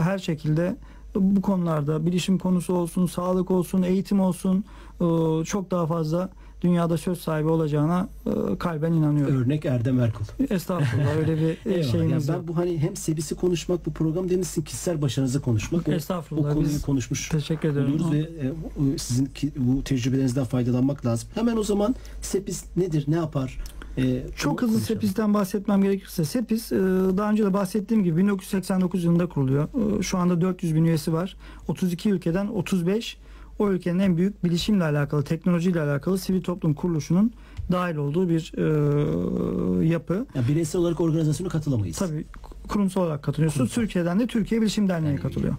her 0.00 0.18
şekilde 0.18 0.76
bu 1.14 1.42
konularda 1.42 2.06
bilişim 2.06 2.38
konusu 2.38 2.74
olsun, 2.74 3.06
sağlık 3.06 3.50
olsun, 3.50 3.82
eğitim 3.82 4.20
olsun 4.20 4.64
e, 5.00 5.04
çok 5.44 5.70
daha 5.70 5.86
fazla 5.86 6.30
dünyada 6.62 6.96
söz 6.98 7.18
sahibi 7.20 7.48
olacağına 7.48 8.08
e, 8.26 8.58
kalben 8.58 8.92
inanıyorum. 8.92 9.42
Örnek 9.42 9.64
Erdem 9.64 10.00
Erkul. 10.00 10.24
Estağfurullah 10.50 11.16
öyle 11.16 11.36
bir 11.36 11.42
e, 11.42 11.50
Eyvallah. 11.64 11.76
Yani 11.76 11.84
şeyimiz 11.84 12.28
ben 12.28 12.34
yok. 12.34 12.48
bu 12.48 12.56
hani 12.56 12.78
hem 12.78 12.96
sebisi 12.96 13.34
konuşmak 13.34 13.86
bu 13.86 13.92
program 13.92 14.30
demişsin 14.30 14.62
kişisel 14.62 15.02
başarınızı 15.02 15.40
konuşmak. 15.42 15.88
O, 15.88 15.90
o 15.90 15.94
Estağfurullah. 15.94 16.52
konuyu 16.52 16.68
Biz 16.68 16.82
konuşmuş 16.82 17.28
teşekkür 17.28 17.68
ederim. 17.68 18.00
ve 18.12 18.18
e, 18.18 18.98
sizin 18.98 19.26
ki- 19.26 19.52
bu 19.56 19.82
tecrübelerinizden 19.84 20.44
faydalanmak 20.44 21.06
lazım. 21.06 21.28
Hemen 21.34 21.56
o 21.56 21.62
zaman 21.62 21.94
Sepis 22.22 22.64
nedir, 22.76 23.04
ne 23.08 23.16
yapar? 23.16 23.58
E, 23.98 24.22
Çok 24.36 24.62
hızlı 24.62 24.72
konuşalım. 24.74 25.00
SEPIS'ten 25.00 25.34
bahsetmem 25.34 25.82
gerekirse 25.82 26.24
SEPIS 26.24 26.72
e, 26.72 26.76
daha 27.16 27.30
önce 27.30 27.44
de 27.44 27.52
bahsettiğim 27.52 28.04
gibi 28.04 28.16
1989 28.16 29.04
yılında 29.04 29.26
kuruluyor. 29.28 29.98
E, 29.98 30.02
Şu 30.02 30.18
anda 30.18 30.40
400 30.40 30.74
bin 30.74 30.84
üyesi 30.84 31.12
var. 31.12 31.36
32 31.68 32.10
ülkeden 32.10 32.46
35 32.46 33.16
o 33.58 33.70
ülkenin 33.70 33.98
en 33.98 34.16
büyük 34.16 34.44
bilişimle 34.44 34.84
alakalı, 34.84 35.22
teknolojiyle 35.24 35.80
alakalı 35.80 36.18
sivil 36.18 36.42
toplum 36.42 36.74
kuruluşunun 36.74 37.32
dahil 37.72 37.96
olduğu 37.96 38.28
bir 38.28 38.52
e, 38.56 39.86
yapı. 39.86 40.26
Yani 40.34 40.48
bireysel 40.48 40.80
olarak 40.80 41.00
organizasyona 41.00 41.48
katılamayız. 41.50 41.98
Tabii 41.98 42.24
kurumsal 42.68 43.02
olarak 43.02 43.22
katılıyorsunuz. 43.22 43.68
Kurumsal. 43.68 43.82
Türkiye'den 43.82 44.20
de 44.20 44.26
Türkiye 44.26 44.60
Bilişim 44.60 44.88
Derneği 44.88 45.04
Derneği. 45.06 45.22
katılıyor. 45.22 45.54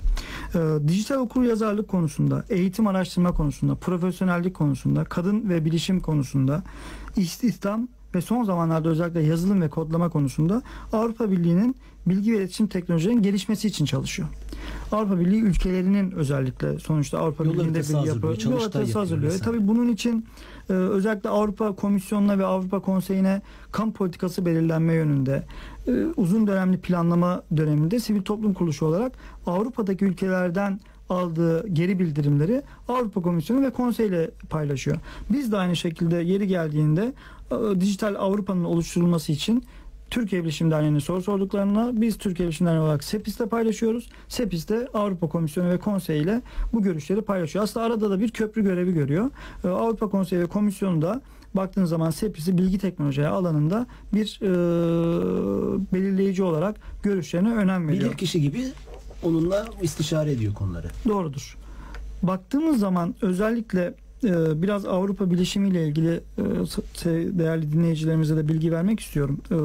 Ee, 0.56 0.88
dijital 0.88 1.16
okur 1.18 1.44
yazarlık 1.44 1.88
konusunda, 1.88 2.46
eğitim 2.50 2.88
araştırma 2.88 3.32
konusunda, 3.32 3.76
profesyonellik 3.76 4.54
konusunda, 4.54 5.04
kadın 5.04 5.50
ve 5.50 5.66
bilişim 5.66 6.00
konusunda, 6.00 6.64
istihdam 7.18 7.88
ve 8.16 8.22
son 8.22 8.44
zamanlarda 8.44 8.90
özellikle 8.90 9.22
yazılım 9.22 9.62
ve 9.62 9.70
kodlama 9.70 10.10
konusunda 10.10 10.62
Avrupa 10.94 11.32
Birliği'nin 11.32 11.76
bilgi 12.06 12.34
ve 12.34 12.38
iletişim 12.38 12.68
teknolojilerinin 12.68 13.22
gelişmesi 13.22 13.68
için 13.68 13.86
çalışıyor. 13.86 14.28
Avrupa 14.92 15.20
Birliği 15.20 15.42
ülkelerinin 15.42 16.12
özellikle 16.12 16.80
sonuçta 16.80 17.20
Avrupa 17.20 17.44
Yol 17.44 17.54
Birliği'nde 17.54 17.80
bir 17.80 18.08
yapı, 18.08 18.28
yol 18.28 18.60
haritası 18.60 19.00
hazırlıyor. 19.00 19.34
Vesaire. 19.34 19.52
tabii 19.52 19.68
bunun 19.68 19.88
için 19.88 20.26
e, 20.70 20.74
özellikle 20.74 21.30
Avrupa 21.30 21.76
Komisyonu'na 21.76 22.40
ve 22.40 22.46
Avrupa 22.46 22.80
Konseyi'ne 22.80 23.42
kamu 23.72 23.94
politikası 23.94 24.46
belirlenme 24.46 24.94
yönünde 24.94 25.44
e, 25.88 25.92
uzun 26.16 26.48
dönemli 26.48 26.78
planlama 26.78 27.42
döneminde 27.58 28.00
sivil 28.00 28.22
toplum 28.22 28.54
kuruluşu 28.54 28.86
olarak 28.86 29.12
Avrupa'daki 29.46 30.06
ülkelerden 30.06 30.80
aldığı 31.10 31.68
geri 31.68 32.00
bildirimleri 32.00 32.62
Avrupa 32.88 33.22
Komisyonu 33.22 33.62
ve 33.62 33.70
Konsey 33.70 34.08
ile 34.08 34.32
paylaşıyor. 34.50 34.98
Biz 35.30 35.52
de 35.52 35.58
aynı 35.58 35.76
şekilde 35.76 36.16
yeri 36.16 36.48
geldiğinde 36.48 37.14
dijital 37.80 38.16
Avrupa'nın 38.16 38.64
oluşturulması 38.64 39.32
için 39.32 39.64
Türkiye 40.10 40.44
Bilişim 40.44 40.72
Derneği'ne 40.72 41.00
soru 41.00 41.22
sorduklarına 41.22 42.02
biz 42.02 42.18
Türkiye 42.18 42.48
Bilişim 42.48 42.68
Derneği 42.68 42.82
olarak 42.82 43.04
SEPIS'te 43.04 43.46
paylaşıyoruz. 43.46 44.10
SEPIS 44.28 44.70
de 44.70 44.88
Avrupa 44.94 45.30
Komisyonu 45.30 45.70
ve 45.70 45.78
Konsey 45.78 46.22
ile 46.22 46.42
bu 46.74 46.82
görüşleri 46.82 47.22
paylaşıyor. 47.22 47.64
Aslında 47.64 47.86
arada 47.86 48.10
da 48.10 48.20
bir 48.20 48.32
köprü 48.32 48.64
görevi 48.64 48.94
görüyor. 48.94 49.32
Ee, 49.64 49.68
Avrupa 49.68 50.10
Konseyi 50.10 50.42
ve 50.42 50.46
Komisyonu 50.46 51.02
da 51.02 51.22
baktığınız 51.54 51.90
zaman 51.90 52.12
SEPIS'i 52.12 52.58
bilgi 52.58 52.78
teknolojileri 52.78 53.28
alanında 53.28 53.88
bir 54.14 54.40
e, 54.42 54.50
belirleyici 55.94 56.44
olarak 56.44 56.76
görüşlerine 57.04 57.54
önem 57.54 57.88
veriyor. 57.88 58.06
Bilir 58.06 58.18
kişi 58.18 58.42
gibi 58.42 58.64
onunla 59.24 59.66
istişare 59.82 60.32
ediyor 60.32 60.54
konuları. 60.54 60.88
Doğrudur. 61.08 61.58
Baktığımız 62.24 62.80
zaman 62.80 63.16
özellikle 63.22 63.94
biraz 64.62 64.86
Avrupa 64.86 65.32
bilişimiyle 65.32 65.88
ilgili 65.88 66.22
e, 66.38 66.44
değerli 67.40 67.72
dinleyicilerimize 67.72 68.38
de 68.38 68.48
bilgi 68.48 68.72
vermek 68.72 69.00
istiyorum. 69.00 69.42
E, 69.52 69.58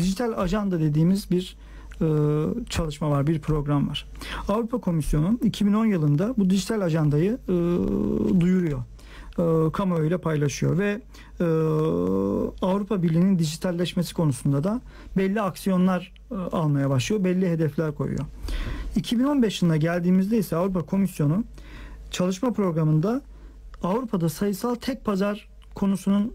dijital 0.00 0.32
ajanda 0.36 0.80
dediğimiz 0.80 1.30
bir 1.30 1.56
e, 2.00 2.06
çalışma 2.70 3.10
var, 3.10 3.26
bir 3.26 3.40
program 3.40 3.88
var. 3.88 4.06
Avrupa 4.48 4.78
Komisyonu 4.78 5.38
2010 5.44 5.86
yılında 5.86 6.34
bu 6.38 6.50
dijital 6.50 6.80
ajandayı 6.80 7.38
e, 7.48 7.52
duyuruyor. 8.40 8.82
Kamuoyuyla 9.72 10.18
paylaşıyor 10.18 10.78
ve 10.78 11.00
Avrupa 12.62 13.02
Birliği'nin 13.02 13.38
dijitalleşmesi 13.38 14.14
konusunda 14.14 14.64
da 14.64 14.80
belli 15.16 15.40
aksiyonlar 15.40 16.12
almaya 16.52 16.90
başlıyor, 16.90 17.24
belli 17.24 17.50
hedefler 17.50 17.94
koyuyor. 17.94 18.24
2015 18.96 19.62
yılına 19.62 19.76
geldiğimizde 19.76 20.38
ise 20.38 20.56
Avrupa 20.56 20.82
Komisyonu 20.82 21.44
çalışma 22.16 22.52
programında 22.52 23.20
Avrupa'da 23.82 24.28
sayısal 24.28 24.74
tek 24.74 25.04
pazar 25.04 25.48
konusunun 25.74 26.34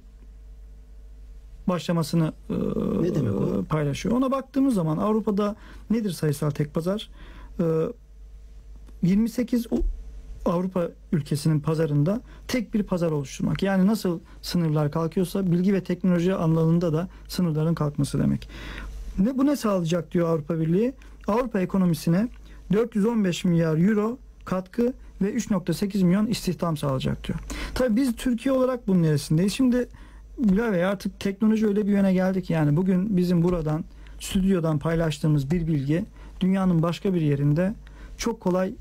başlamasını 1.68 2.34
e, 2.50 2.54
Ne 3.02 3.16
demek 3.16 3.34
o? 3.34 3.64
paylaşıyor. 3.70 4.16
Ona 4.16 4.32
baktığımız 4.32 4.74
zaman 4.76 4.98
Avrupa'da 4.98 5.56
nedir 5.90 6.12
sayısal 6.12 6.50
tek 6.50 6.74
pazar? 6.74 7.10
E, 7.60 7.64
28 9.04 9.68
o- 9.74 9.82
Avrupa 10.46 10.88
ülkesinin 11.12 11.60
pazarında 11.60 12.22
tek 12.48 12.74
bir 12.74 12.84
pazar 12.84 13.12
oluşturmak. 13.12 13.64
Yani 13.64 13.88
nasıl 13.88 14.20
sınırlar 14.42 14.92
kalkıyorsa 14.92 15.52
bilgi 15.52 15.74
ve 15.74 15.84
teknoloji 15.84 16.34
alanında 16.34 16.94
da 16.94 17.08
sınırların 17.28 17.74
kalkması 17.76 18.20
demek. 18.20 18.50
Ne 19.20 19.38
bu 19.38 19.46
ne 19.46 19.56
sağlayacak 19.56 20.12
diyor 20.12 20.30
Avrupa 20.30 20.60
Birliği? 20.60 20.94
Avrupa 21.28 21.60
ekonomisine 21.60 22.30
415 22.74 23.46
milyar 23.46 23.78
euro 23.78 24.18
katkı 24.46 24.94
ve 25.22 25.34
3.8 25.34 26.04
milyon 26.04 26.28
istihdam 26.28 26.78
sağlayacak 26.78 27.28
diyor. 27.28 27.40
Tabii 27.74 27.96
biz 27.96 28.16
Türkiye 28.16 28.54
olarak 28.54 28.88
bunun 28.88 29.04
neresindeyiz? 29.04 29.54
Şimdi 29.54 29.88
Bilal 30.38 30.74
Bey 30.74 30.86
artık 30.86 31.20
teknoloji 31.20 31.68
öyle 31.68 31.88
bir 31.88 31.92
yöne 31.92 32.14
geldi 32.14 32.44
ki 32.44 32.54
yani 32.54 32.78
bugün 32.78 33.18
bizim 33.18 33.44
buradan 33.44 33.84
stüdyodan 34.20 34.80
paylaştığımız 34.80 35.52
bir 35.52 35.68
bilgi 35.68 36.06
dünyanın 36.40 36.84
başka 36.84 37.14
bir 37.14 37.22
yerinde 37.22 37.74
çok 38.18 38.40
kolay 38.42 38.68
e, 38.68 38.74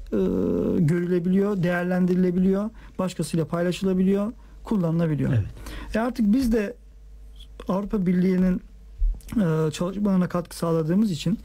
görülebiliyor, 0.78 1.62
değerlendirilebiliyor, 1.62 2.70
başkasıyla 2.98 3.46
paylaşılabiliyor, 3.46 4.32
kullanılabiliyor. 4.64 5.32
Evet. 5.32 5.44
E 5.94 6.00
artık 6.00 6.32
biz 6.32 6.52
de 6.52 6.74
Avrupa 7.68 8.06
Birliği'nin 8.06 8.60
e, 9.36 9.70
çalışmalarına 9.70 10.28
katkı 10.28 10.56
sağladığımız 10.56 11.10
için 11.10 11.38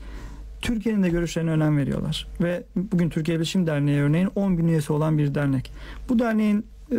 Türkiye'nin 0.66 1.04
de 1.04 1.10
görüşlerine 1.10 1.52
önem 1.52 1.78
veriyorlar. 1.78 2.28
Ve 2.42 2.64
bugün 2.76 3.10
Türkiye 3.10 3.38
Bilişim 3.38 3.68
Derneği 3.68 4.02
örneğin 4.02 4.30
10 4.36 4.58
bin 4.58 4.68
üyesi 4.68 4.94
olan 4.94 5.18
bir 5.18 5.36
dernek. 5.36 5.72
Bu 6.10 6.20
derneğin 6.20 6.66
e, 6.92 6.98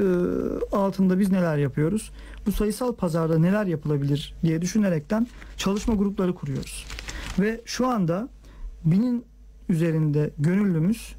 altında 0.72 1.18
biz 1.18 1.32
neler 1.32 1.56
yapıyoruz? 1.56 2.10
Bu 2.46 2.52
sayısal 2.52 2.92
pazarda 2.92 3.38
neler 3.38 3.66
yapılabilir 3.66 4.34
diye 4.42 4.62
düşünerekten 4.62 5.26
çalışma 5.56 5.94
grupları 5.94 6.34
kuruyoruz. 6.34 6.86
Ve 7.38 7.60
şu 7.64 7.86
anda 7.86 8.28
binin 8.84 9.24
üzerinde 9.68 10.30
gönüllümüz 10.38 11.14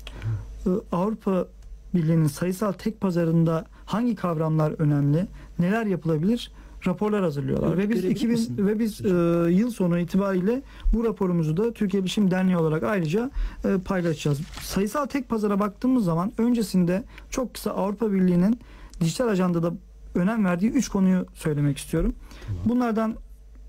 e, 0.66 0.70
Avrupa 0.92 1.48
Birliği'nin 1.96 2.28
sayısal 2.28 2.72
tek 2.72 3.02
pazarında 3.02 3.66
hangi 3.86 4.16
kavramlar 4.16 4.74
önemli, 4.80 5.28
neler 5.60 5.86
yapılabilir 5.86 6.52
raporlar 6.88 7.24
hazırlıyorlar. 7.24 7.68
Örnek 7.74 7.86
Ve 7.86 7.90
biz 7.90 7.98
verebilir 8.04 8.12
2000 8.16 8.32
misin? 8.32 8.68
ve 8.68 8.80
biz 8.80 9.06
e, 9.06 9.10
yıl 9.52 9.72
sonu 9.72 10.00
itibariyle 10.00 10.62
bu 10.94 11.04
raporumuzu 11.04 11.58
da 11.58 11.74
Türkiye 11.74 12.04
Bilişim 12.04 12.32
Derneği 12.32 12.58
olarak 12.58 12.84
ayrıca 12.84 13.32
e, 13.66 13.78
paylaşacağız. 13.86 14.40
Sayısal 14.62 15.06
tek 15.06 15.30
pazara 15.30 15.60
baktığımız 15.60 16.06
zaman 16.06 16.32
öncesinde 16.38 17.04
çok 17.30 17.54
kısa 17.54 17.72
Avrupa 17.72 18.12
Birliği'nin 18.12 18.60
dijital 19.02 19.28
ajandada 19.28 19.74
önem 20.16 20.46
verdiği 20.46 20.72
3 20.72 20.90
konuyu 20.90 21.26
söylemek 21.34 21.78
istiyorum. 21.78 22.14
Bunlardan 22.66 23.16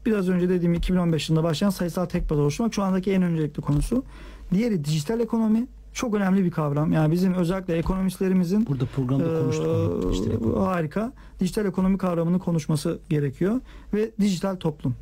biraz 0.07 0.29
önce 0.29 0.49
dediğim 0.49 0.75
2015 0.75 1.29
yılında 1.31 1.45
başlayan 1.45 1.71
sayısal 1.71 2.07
tek 2.07 2.29
pazar 2.29 2.43
oluşturmak 2.43 2.75
şu 2.75 2.83
andaki 2.83 3.13
en 3.13 3.23
öncelikli 3.23 3.61
konusu. 3.61 4.05
Diğeri 4.53 4.85
dijital 4.85 5.21
ekonomi. 5.21 5.67
Çok 5.99 6.15
önemli 6.15 6.45
bir 6.45 6.51
kavram. 6.51 6.93
Yani 6.93 7.13
bizim 7.13 7.35
özellikle 7.35 7.77
ekonomistlerimizin 7.77 8.67
Burada 8.67 8.87
programda 8.87 9.41
konuştuk. 9.41 10.15
İşte 10.15 10.45
bu. 10.45 10.67
harika. 10.67 11.13
Dijital 11.41 11.67
ekonomi 11.67 11.99
kavramını 11.99 12.39
konuşması 12.39 12.99
gerekiyor 13.09 13.61
ve 13.95 14.11
dijital 14.21 14.57
toplum. 14.57 14.95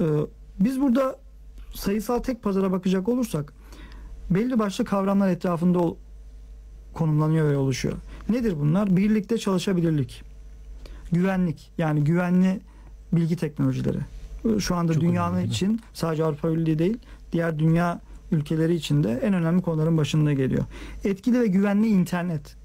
Ee, 0.00 0.04
biz 0.60 0.80
burada 0.80 1.18
sayısal 1.74 2.18
tek 2.18 2.42
pazara 2.42 2.72
bakacak 2.72 3.08
olursak 3.08 3.52
belli 4.30 4.58
başlı 4.58 4.84
kavramlar 4.84 5.28
etrafında 5.28 5.94
konumlanıyor 6.94 7.50
ve 7.50 7.56
oluşuyor. 7.56 7.94
Nedir 8.28 8.54
bunlar? 8.60 8.96
Birlikte 8.96 9.38
çalışabilirlik, 9.38 10.22
güvenlik 11.12 11.70
yani 11.78 12.04
güvenli 12.04 12.60
bilgi 13.12 13.36
teknolojileri. 13.36 13.98
Şu 14.58 14.74
anda 14.74 14.92
Çok 14.92 15.02
dünyanın 15.02 15.36
önemli, 15.36 15.50
için 15.50 15.80
sadece 15.94 16.24
Avrupa 16.24 16.52
Birliği 16.52 16.78
değil, 16.78 16.98
diğer 17.32 17.58
dünya 17.58 18.00
ülkeleri 18.32 18.74
için 18.74 19.04
de 19.04 19.20
en 19.22 19.34
önemli 19.34 19.62
konuların 19.62 19.96
başında 19.96 20.32
geliyor. 20.32 20.64
Etkili 21.04 21.40
ve 21.40 21.46
güvenli 21.46 21.88
internet, 21.88 22.56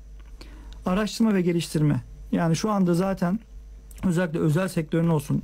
araştırma 0.85 1.33
ve 1.33 1.41
geliştirme. 1.41 2.03
Yani 2.31 2.55
şu 2.55 2.71
anda 2.71 2.93
zaten 2.93 3.39
özellikle 4.05 4.39
özel 4.39 4.67
sektörün 4.67 5.07
olsun, 5.07 5.41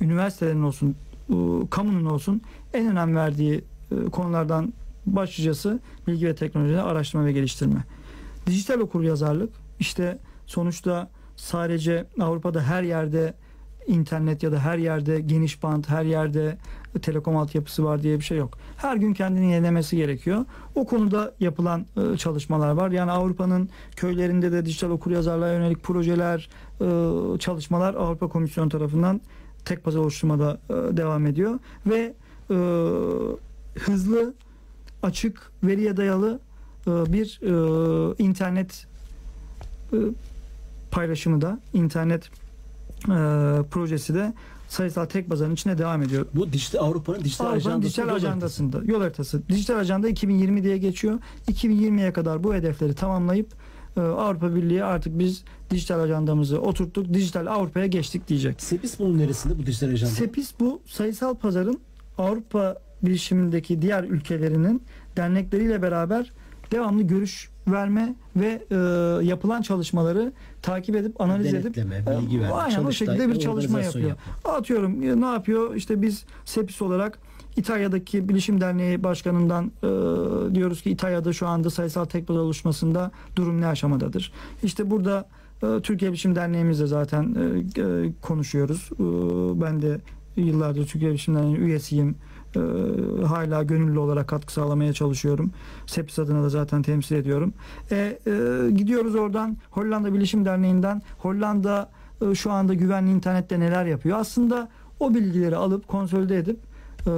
üniversitelerin 0.00 0.62
olsun, 0.62 0.96
ıı, 1.30 1.70
kamunun 1.70 2.04
olsun 2.04 2.42
en 2.74 2.86
önem 2.86 3.16
verdiği 3.16 3.64
ıı, 3.92 4.10
konulardan 4.10 4.72
başlıcası 5.06 5.80
bilgi 6.06 6.26
ve 6.26 6.34
teknolojide 6.34 6.82
araştırma 6.82 7.24
ve 7.24 7.32
geliştirme. 7.32 7.84
Dijital 8.46 8.80
okur 8.80 9.02
yazarlık 9.02 9.50
işte 9.80 10.18
sonuçta 10.46 11.10
sadece 11.36 12.06
Avrupa'da 12.20 12.62
her 12.62 12.82
yerde 12.82 13.34
internet 13.86 14.42
ya 14.42 14.52
da 14.52 14.58
her 14.58 14.78
yerde 14.78 15.20
geniş 15.20 15.62
bant, 15.62 15.88
her 15.88 16.04
yerde 16.04 16.58
telekom 17.00 17.36
altyapısı 17.36 17.84
var 17.84 18.02
diye 18.02 18.18
bir 18.18 18.24
şey 18.24 18.38
yok. 18.38 18.58
Her 18.76 18.96
gün 18.96 19.14
kendini 19.14 19.52
yenilemesi 19.52 19.96
gerekiyor. 19.96 20.44
O 20.74 20.86
konuda 20.86 21.34
yapılan 21.40 21.86
e, 21.96 22.16
çalışmalar 22.16 22.70
var. 22.70 22.90
Yani 22.90 23.10
Avrupa'nın 23.10 23.68
köylerinde 23.96 24.52
de 24.52 24.66
dijital 24.66 24.90
okuryazarlığa 24.90 25.52
yönelik 25.52 25.82
projeler, 25.82 26.48
e, 26.80 27.38
çalışmalar 27.38 27.94
Avrupa 27.94 28.28
Komisyonu 28.28 28.68
tarafından 28.68 29.20
tek 29.64 29.84
pazar 29.84 30.00
oluşturmada 30.00 30.60
e, 30.70 30.96
devam 30.96 31.26
ediyor 31.26 31.58
ve 31.86 32.14
hızlı, 33.78 34.34
açık, 35.02 35.52
veriye 35.62 35.96
dayalı 35.96 36.40
bir 36.86 37.40
internet 38.18 38.86
paylaşımı 40.90 41.40
da 41.40 41.60
internet 41.72 42.30
projesi 43.70 44.14
de 44.14 44.32
sayısal 44.68 45.04
tek 45.06 45.28
pazarın 45.28 45.54
içine 45.54 45.78
devam 45.78 46.02
ediyor. 46.02 46.26
Bu 46.34 46.52
dijital 46.52 46.78
Avrupa'nın 46.78 47.24
dijital 47.24 47.44
Avrupa'nın 47.44 47.60
ajandası. 47.60 47.88
dijital 47.88 48.14
ajandasında 48.14 48.80
yol 48.84 49.00
haritası. 49.00 49.48
Dijital 49.48 49.78
ajanda 49.78 50.08
2020 50.08 50.62
diye 50.64 50.78
geçiyor. 50.78 51.18
2020'ye 51.52 52.12
kadar 52.12 52.44
bu 52.44 52.54
hedefleri 52.54 52.94
tamamlayıp 52.94 53.48
e, 53.96 54.00
Avrupa 54.00 54.54
Birliği 54.54 54.84
artık 54.84 55.18
biz 55.18 55.44
dijital 55.70 56.00
ajandamızı 56.00 56.60
oturttuk. 56.60 57.14
Dijital 57.14 57.46
Avrupa'ya 57.46 57.86
geçtik 57.86 58.28
diyecek. 58.28 58.62
Sepis 58.62 58.98
bunun 58.98 59.18
neresinde 59.18 59.58
bu 59.58 59.66
dijital 59.66 59.88
ajanda? 59.92 60.12
Sepis 60.12 60.60
bu 60.60 60.80
sayısal 60.86 61.34
pazarın 61.34 61.80
Avrupa 62.18 62.76
bilişimindeki 63.02 63.82
diğer 63.82 64.04
ülkelerinin 64.04 64.82
dernekleriyle 65.16 65.82
beraber 65.82 66.32
devamlı 66.72 67.02
görüş 67.02 67.50
verme 67.68 68.14
ve 68.36 68.62
e, 68.70 68.76
yapılan 69.24 69.62
çalışmaları 69.62 70.32
takip 70.62 70.96
edip 70.96 71.20
analiz 71.20 71.54
edip 71.54 71.76
Denetleme, 71.76 72.16
e, 72.16 72.20
bilgi 72.20 72.40
verme, 72.40 72.54
aynen 72.54 72.84
o 72.84 72.92
şekilde 72.92 73.28
bir 73.28 73.38
çalışma 73.38 73.80
yapıyor. 73.80 74.08
yapma. 74.08 74.52
Atıyorum 74.52 75.02
e, 75.02 75.20
ne 75.20 75.26
yapıyor? 75.26 75.74
İşte 75.74 76.02
biz 76.02 76.24
Sepis 76.44 76.82
olarak 76.82 77.18
İtalya'daki 77.56 78.28
Bilişim 78.28 78.60
Derneği 78.60 79.04
Başkanı'ndan 79.04 79.64
e, 79.64 79.88
diyoruz 80.54 80.82
ki 80.82 80.90
İtalya'da 80.90 81.32
şu 81.32 81.46
anda 81.46 81.70
sayısal 81.70 82.04
tek 82.04 82.26
pazar 82.26 82.40
oluşmasında 82.40 83.10
durum 83.36 83.60
ne 83.60 83.66
aşamadadır? 83.66 84.32
İşte 84.62 84.90
burada 84.90 85.28
e, 85.62 85.80
Türkiye 85.82 86.10
Bilişim 86.10 86.34
Derneğimizle 86.34 86.86
zaten 86.86 87.36
e, 87.76 87.80
e, 87.82 88.12
konuşuyoruz. 88.22 88.90
E, 88.92 89.04
ben 89.60 89.82
de 89.82 90.00
yıllardır 90.36 90.86
Türkiye 90.86 91.10
Bilişim 91.10 91.34
Derneği 91.34 91.56
üyesiyim. 91.56 92.16
E, 92.56 92.60
hala 93.24 93.62
gönüllü 93.62 93.98
olarak 93.98 94.28
katkı 94.28 94.52
sağlamaya 94.52 94.92
çalışıyorum. 94.92 95.50
Sepis 95.86 96.18
adına 96.18 96.42
da 96.42 96.48
zaten 96.48 96.82
temsil 96.82 97.16
ediyorum. 97.16 97.52
E, 97.90 97.96
e, 97.96 98.70
gidiyoruz 98.70 99.14
oradan 99.14 99.56
Hollanda 99.70 100.14
Bilişim 100.14 100.44
Derneği'nden 100.44 101.02
Hollanda 101.18 101.90
e, 102.30 102.34
şu 102.34 102.52
anda 102.52 102.74
güvenli 102.74 103.10
internette 103.10 103.60
neler 103.60 103.86
yapıyor? 103.86 104.18
Aslında 104.18 104.68
o 105.00 105.14
bilgileri 105.14 105.56
alıp 105.56 105.88
konsolide 105.88 106.36
edip 106.38 106.58
e, 107.06 107.10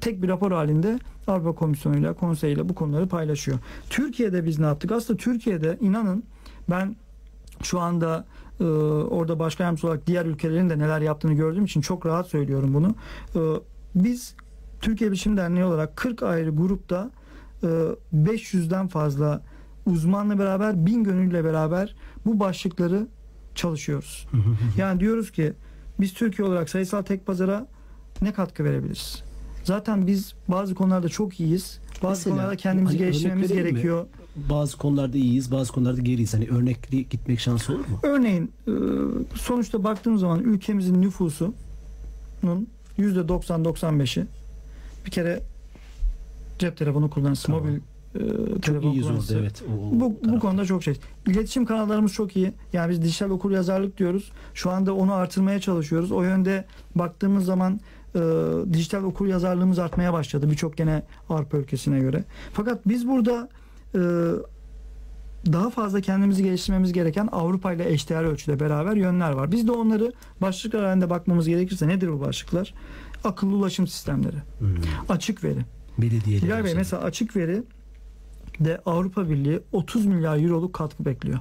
tek 0.00 0.22
bir 0.22 0.28
rapor 0.28 0.52
halinde 0.52 0.98
Avrupa 1.26 1.52
Komisyonu'yla, 1.52 2.12
konseyle 2.14 2.68
bu 2.68 2.74
konuları 2.74 3.08
paylaşıyor. 3.08 3.58
Türkiye'de 3.90 4.44
biz 4.44 4.58
ne 4.58 4.66
yaptık? 4.66 4.92
Aslında 4.92 5.16
Türkiye'de 5.16 5.78
inanın 5.80 6.24
ben 6.70 6.96
şu 7.62 7.80
anda 7.80 8.24
e, 8.60 8.64
orada 8.64 9.38
başkan 9.38 9.64
yardımcısı 9.64 9.86
olarak 9.86 10.06
diğer 10.06 10.26
ülkelerin 10.26 10.70
de 10.70 10.78
neler 10.78 11.00
yaptığını 11.00 11.32
gördüğüm 11.32 11.64
için 11.64 11.80
çok 11.80 12.06
rahat 12.06 12.26
söylüyorum 12.26 12.74
bunu. 12.74 12.94
E, 13.34 13.40
biz 13.94 14.34
Türkiye 14.80 15.10
Bilişim 15.10 15.36
Derneği 15.36 15.64
olarak 15.64 15.96
40 15.96 16.22
ayrı 16.22 16.50
grupta 16.50 17.10
e, 17.62 17.66
500'den 18.14 18.88
fazla 18.88 19.42
uzmanla 19.86 20.38
beraber, 20.38 20.86
bin 20.86 21.04
gönülle 21.04 21.44
beraber 21.44 21.94
bu 22.26 22.40
başlıkları 22.40 23.08
çalışıyoruz. 23.54 24.26
Yani 24.78 25.00
diyoruz 25.00 25.30
ki 25.30 25.52
biz 26.00 26.14
Türkiye 26.14 26.48
olarak 26.48 26.70
sayısal 26.70 27.02
tek 27.02 27.26
pazara 27.26 27.66
ne 28.22 28.32
katkı 28.32 28.64
verebiliriz? 28.64 29.22
Zaten 29.64 30.06
biz 30.06 30.34
bazı 30.48 30.74
konularda 30.74 31.08
çok 31.08 31.40
iyiyiz. 31.40 31.78
Bazı 32.02 32.18
Mesela, 32.18 32.34
konularda 32.34 32.56
kendimizi 32.56 32.96
hani 32.96 32.98
geliştirmemiz 32.98 33.50
vereyim 33.50 33.66
mi? 33.66 33.72
gerekiyor. 33.72 34.06
Bazı 34.36 34.78
konularda 34.78 35.18
iyiyiz, 35.18 35.52
bazı 35.52 35.72
konularda 35.72 36.00
geriyiz. 36.00 36.34
Hani 36.34 36.48
örnekli 36.48 37.08
gitmek 37.08 37.40
şansı 37.40 37.72
olur 37.72 37.86
mu? 37.88 37.98
Örneğin 38.02 38.52
e, 38.66 38.72
sonuçta 39.34 39.84
baktığım 39.84 40.18
zaman 40.18 40.40
ülkemizin 40.40 41.02
nüfusunun 41.02 41.54
%90-95'i 42.98 44.26
bir 45.06 45.10
kere 45.10 45.42
cep 46.58 46.76
telefonu 46.76 47.10
kullanıcısı, 47.10 47.46
Tamam. 47.46 47.62
mobil 47.62 47.80
e, 48.14 48.18
Çok 48.46 48.62
telefon 48.62 48.90
iyiyiz 48.90 49.06
orada 49.06 49.38
evet. 49.38 49.62
O, 49.62 50.00
Bu, 50.00 50.16
bu 50.24 50.40
konuda 50.40 50.64
çok 50.64 50.82
şey. 50.82 50.94
İletişim 51.26 51.64
kanallarımız 51.64 52.12
çok 52.12 52.36
iyi. 52.36 52.52
Yani 52.72 52.90
biz 52.90 53.02
dijital 53.02 53.30
okur 53.30 53.50
yazarlık 53.50 53.98
diyoruz. 53.98 54.32
Şu 54.54 54.70
anda 54.70 54.94
onu 54.94 55.12
artırmaya 55.12 55.60
çalışıyoruz. 55.60 56.12
O 56.12 56.22
yönde 56.22 56.64
baktığımız 56.94 57.44
zaman 57.44 57.80
e, 58.14 58.20
dijital 58.72 59.02
okur 59.02 59.26
yazarlığımız 59.26 59.78
artmaya 59.78 60.12
başladı. 60.12 60.50
Birçok 60.50 60.76
gene 60.76 61.02
Avrupa 61.28 61.56
ülkesine 61.56 62.00
göre. 62.00 62.24
Fakat 62.52 62.88
biz 62.88 63.08
burada 63.08 63.48
e, 63.94 64.00
daha 65.46 65.70
fazla 65.70 66.00
kendimizi 66.00 66.42
geliştirmemiz 66.42 66.92
gereken 66.92 67.28
Avrupa 67.32 67.72
ile 67.72 67.92
eşdeğer 67.92 68.24
ölçüde 68.24 68.60
beraber 68.60 68.96
yönler 68.96 69.30
var. 69.32 69.52
Biz 69.52 69.66
de 69.68 69.72
onları 69.72 70.12
başlıklar 70.40 70.84
halinde 70.84 71.10
bakmamız 71.10 71.48
gerekirse 71.48 71.88
nedir 71.88 72.08
bu 72.12 72.20
başlıklar? 72.20 72.74
Akıllı 73.24 73.56
ulaşım 73.56 73.86
sistemleri, 73.86 74.36
Hmm. 74.58 74.68
açık 75.08 75.44
veri, 75.44 75.58
Belediyeler. 75.98 76.46
Hilal 76.46 76.64
Bey 76.64 76.74
mesela. 76.74 77.02
açık 77.02 77.36
veri 77.36 77.62
de 78.60 78.80
Avrupa 78.86 79.28
Birliği 79.30 79.60
30 79.72 80.06
milyar 80.06 80.38
euroluk 80.44 80.72
katkı 80.72 81.04
bekliyor. 81.04 81.38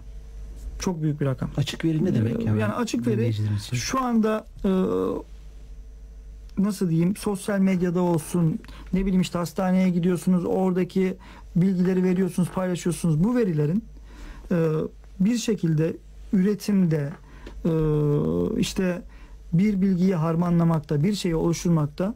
Çok 0.80 1.02
büyük 1.02 1.22
bir 1.22 1.26
rakam. 1.26 1.50
Açık 1.58 1.86
veri 1.86 2.06
ne 2.06 2.16
demek? 2.16 2.40
Ee, 2.42 2.46
Hemen 2.46 2.60
yani 2.60 2.74
açık 2.74 3.08
veri. 3.08 3.34
Şu 3.74 4.02
anda 4.02 4.46
e, 4.66 4.70
nasıl 6.58 6.90
diyeyim 6.90 7.16
sosyal 7.16 7.60
medyada 7.60 8.02
olsun 8.02 8.60
ne 8.94 9.02
bileyim 9.06 9.22
işte 9.22 9.38
hastaneye 9.38 9.90
gidiyorsunuz 9.90 10.46
oradaki 10.46 11.18
bilgileri 11.56 12.04
veriyorsunuz 12.04 12.50
paylaşıyorsunuz 12.50 13.24
bu 13.24 13.36
verilerin 13.36 13.84
e, 14.52 14.56
bir 15.20 15.38
şekilde 15.38 15.98
üretimde 16.34 17.10
e, 17.66 17.72
işte 18.60 19.02
bir 19.54 19.82
bilgiyi 19.82 20.16
harmanlamakta 20.16 21.04
bir 21.04 21.14
şeyi 21.14 21.36
oluşturmakta 21.36 22.16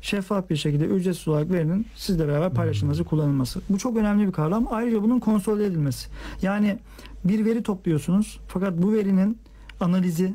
şeffaf 0.00 0.50
bir 0.50 0.56
şekilde 0.56 0.84
ücretsiz 0.84 1.28
olarak 1.28 1.50
verinin 1.50 1.86
sizle 1.94 2.28
beraber 2.28 2.54
paylaşılması, 2.54 3.04
kullanılması. 3.04 3.60
Bu 3.68 3.78
çok 3.78 3.96
önemli 3.96 4.26
bir 4.26 4.32
kavram. 4.32 4.66
Ayrıca 4.70 5.02
bunun 5.02 5.20
konsolide 5.20 5.66
edilmesi. 5.66 6.08
Yani 6.42 6.78
bir 7.24 7.44
veri 7.44 7.62
topluyorsunuz 7.62 8.40
fakat 8.48 8.82
bu 8.82 8.92
verinin 8.92 9.38
analizi 9.80 10.34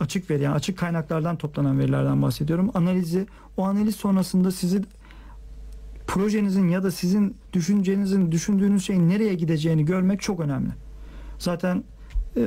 açık 0.00 0.30
veri 0.30 0.42
yani 0.42 0.54
açık 0.54 0.78
kaynaklardan 0.78 1.36
toplanan 1.36 1.78
verilerden 1.78 2.22
bahsediyorum. 2.22 2.70
Analizi 2.74 3.26
o 3.56 3.64
analiz 3.64 3.96
sonrasında 3.96 4.50
sizi 4.50 4.82
projenizin 6.10 6.68
ya 6.68 6.82
da 6.82 6.90
sizin 6.90 7.36
düşüncenizin, 7.52 8.32
düşündüğünüz 8.32 8.86
şeyin 8.86 9.08
nereye 9.08 9.34
gideceğini 9.34 9.84
görmek 9.84 10.20
çok 10.20 10.40
önemli. 10.40 10.70
Zaten 11.38 11.84
e, 12.36 12.40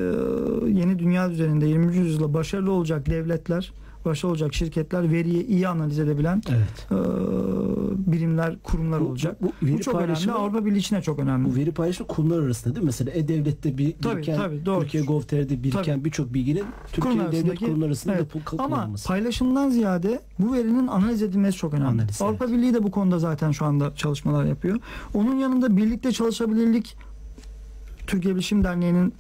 yeni 0.68 1.00
dünya 1.00 1.30
üzerinde 1.30 1.66
20. 1.66 1.96
yüzyılda 1.96 2.34
başarılı 2.34 2.72
olacak 2.72 3.10
devletler, 3.10 3.74
başarılı 4.06 4.32
olacak 4.32 4.54
şirketler 4.54 5.12
veriyi 5.12 5.46
iyi 5.48 5.68
analiz 5.68 6.00
edebilen 6.00 6.42
Evet. 6.50 6.88
e, 6.92 6.96
birimler, 8.12 8.56
kurumlar 8.64 9.02
Bu- 9.02 9.06
olacak. 9.06 9.42
bu- 9.42 9.52
bu 9.62 9.66
veri 9.68 9.74
Bu 9.78 9.82
çok 9.82 9.96
önemli. 10.02 10.32
Avrupa 10.32 10.66
Birliği 10.66 10.78
için 10.78 10.96
de 10.96 11.02
çok 11.02 11.20
önemli. 11.20 11.50
Bu 11.52 11.56
veri 11.56 11.72
paylaşımı 11.72 12.08
kurumlar 12.08 12.40
arasında 12.44 12.76
değil 12.76 12.84
mi? 12.84 12.86
Mesela 12.86 13.12
E-Devlet'te 13.12 13.78
bir 13.78 13.94
Tabii, 14.02 14.16
biriken, 14.16 14.38
tabii, 14.38 14.66
doğru. 14.66 14.82
Türkiye 14.82 15.04
Gov.tr'de 15.04 15.64
biriken 15.64 16.06
birçok 16.06 16.34
bilginin 16.34 16.64
Türkiye 16.94 17.14
Kurumlar 17.14 17.32
devlet 17.32 17.60
kurumları 17.60 17.88
arasında 17.88 18.16
Evet. 18.16 18.34
da 18.34 18.40
Ama 18.58 18.68
kullanılması. 18.76 19.08
paylaşımdan 19.08 19.70
ziyade 19.70 20.22
bu 20.40 20.54
verinin 20.54 20.88
analiz 20.88 21.22
edilmesi 21.22 21.58
çok 21.58 21.74
önemli. 21.74 21.88
Analiz, 21.88 22.22
Avrupa 22.22 22.48
Birliği 22.48 22.74
de 22.74 22.84
bu 22.84 22.92
konuda 22.92 23.20
zaten 23.20 23.52
şu 23.52 23.66
anda 23.66 23.96
çalışmalar 23.96 24.46
yapıyor. 24.46 24.80
Onun 25.14 25.36
yanında 25.36 25.78
birlikte 25.78 26.12
çalışabilirlik 26.12 26.98
Türkiye 28.08 28.36
Bilişim 28.36 28.64
Derneği'nin 28.64 29.14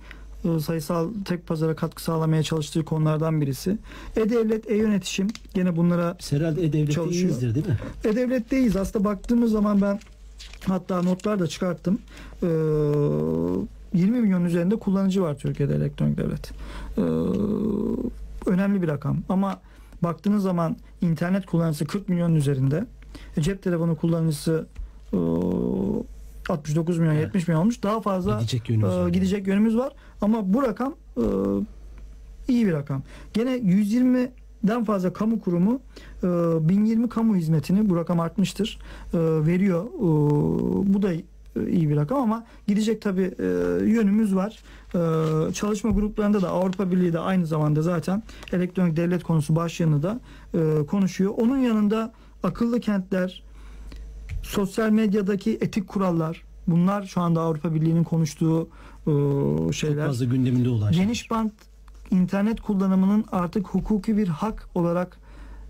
sayısal 0.61 1.09
tek 1.25 1.47
pazara 1.47 1.75
katkı 1.75 2.03
sağlamaya 2.03 2.43
çalıştığı 2.43 2.85
konulardan 2.85 3.41
birisi. 3.41 3.77
E-Devlet, 4.15 4.71
E-Yönetişim 4.71 5.27
gene 5.53 5.75
bunlara 5.75 6.15
Biz 6.19 6.31
herhalde 6.31 6.65
E-Devlet'te 6.65 6.93
Çalışıyor. 6.93 7.29
iyiyizdir 7.29 7.55
değil 7.55 7.67
mi? 7.67 7.77
E-Devlet'teyiz. 8.03 8.75
Aslında 8.75 9.05
baktığımız 9.05 9.51
zaman 9.51 9.81
ben 9.81 9.99
hatta 10.67 11.01
notlar 11.01 11.39
da 11.39 11.47
çıkarttım. 11.47 11.99
Ee, 12.43 12.47
20 13.93 14.21
milyon 14.21 14.45
üzerinde 14.45 14.75
kullanıcı 14.75 15.21
var 15.21 15.37
Türkiye'de 15.37 15.75
elektronik 15.75 16.17
devlet. 16.17 16.51
Ee, 16.97 17.01
önemli 18.51 18.81
bir 18.81 18.87
rakam. 18.87 19.17
Ama 19.29 19.59
baktığınız 20.03 20.43
zaman 20.43 20.77
internet 21.01 21.45
kullanıcısı 21.45 21.85
40 21.85 22.09
milyonun 22.09 22.35
üzerinde. 22.35 22.85
E, 23.37 23.41
cep 23.41 23.63
telefonu 23.63 23.95
kullanıcısı 23.95 24.67
e, 25.13 25.17
69 26.49 26.99
milyon, 26.99 27.13
Evet. 27.13 27.23
70 27.23 27.47
milyon 27.47 27.61
olmuş. 27.61 27.83
Daha 27.83 28.01
fazla 28.01 28.37
Gidecek 28.39 28.69
yönümüz 28.69 28.93
e, 28.93 28.97
var. 28.97 29.07
gidecek 29.07 29.47
yönümüz 29.47 29.77
var. 29.77 29.93
Ama 30.21 30.53
bu 30.53 30.63
rakam 30.63 30.95
e, 31.17 31.23
iyi 32.47 32.67
bir 32.67 32.73
rakam. 32.73 33.03
Gene 33.33 33.57
120'den 33.57 34.83
fazla 34.83 35.13
kamu 35.13 35.41
kurumu 35.41 35.79
e, 36.23 36.27
1020 36.69 37.09
kamu 37.09 37.35
hizmetini 37.35 37.89
bu 37.89 37.95
rakam 37.95 38.19
artmıştır. 38.19 38.79
e, 39.13 39.17
veriyor. 39.19 39.83
E, 39.85 40.93
bu 40.93 41.01
da 41.01 41.13
e, 41.13 41.21
iyi 41.69 41.89
bir 41.89 41.95
rakam 41.95 42.17
ama 42.21 42.43
gidecek 42.67 43.01
tabi 43.01 43.21
yönümüz 43.91 44.35
var. 44.35 44.63
E, 45.49 45.53
çalışma 45.53 45.91
gruplarında 45.91 46.41
da 46.41 46.49
Avrupa 46.49 46.91
Birliği 46.91 47.13
de 47.13 47.19
aynı 47.19 47.45
zamanda 47.45 47.81
zaten 47.81 48.23
elektronik 48.53 48.97
devlet 48.97 49.23
konusu 49.23 49.55
başlığını 49.55 50.03
da 50.03 50.19
e, 50.53 50.85
konuşuyor. 50.85 51.33
Onun 51.37 51.57
yanında 51.57 52.13
akıllı 52.43 52.79
kentler, 52.79 53.43
sosyal 54.43 54.89
medyadaki 54.89 55.57
etik 55.61 55.87
kurallar 55.87 56.43
bunlar 56.67 57.03
şu 57.03 57.21
anda 57.21 57.41
Avrupa 57.41 57.75
Birliği'nin 57.75 58.03
konuştuğu 58.03 58.69
e, 59.01 59.05
Çok 59.05 59.73
şeyler. 59.73 60.07
fazla 60.07 60.25
gündeminde 60.25 60.69
olan 60.69 60.91
şey. 60.91 61.03
Geniş 61.03 61.31
bant 61.31 61.53
internet 62.11 62.61
kullanımının 62.61 63.25
artık 63.31 63.67
hukuki 63.67 64.17
bir 64.17 64.27
hak 64.27 64.69
olarak 64.75 65.17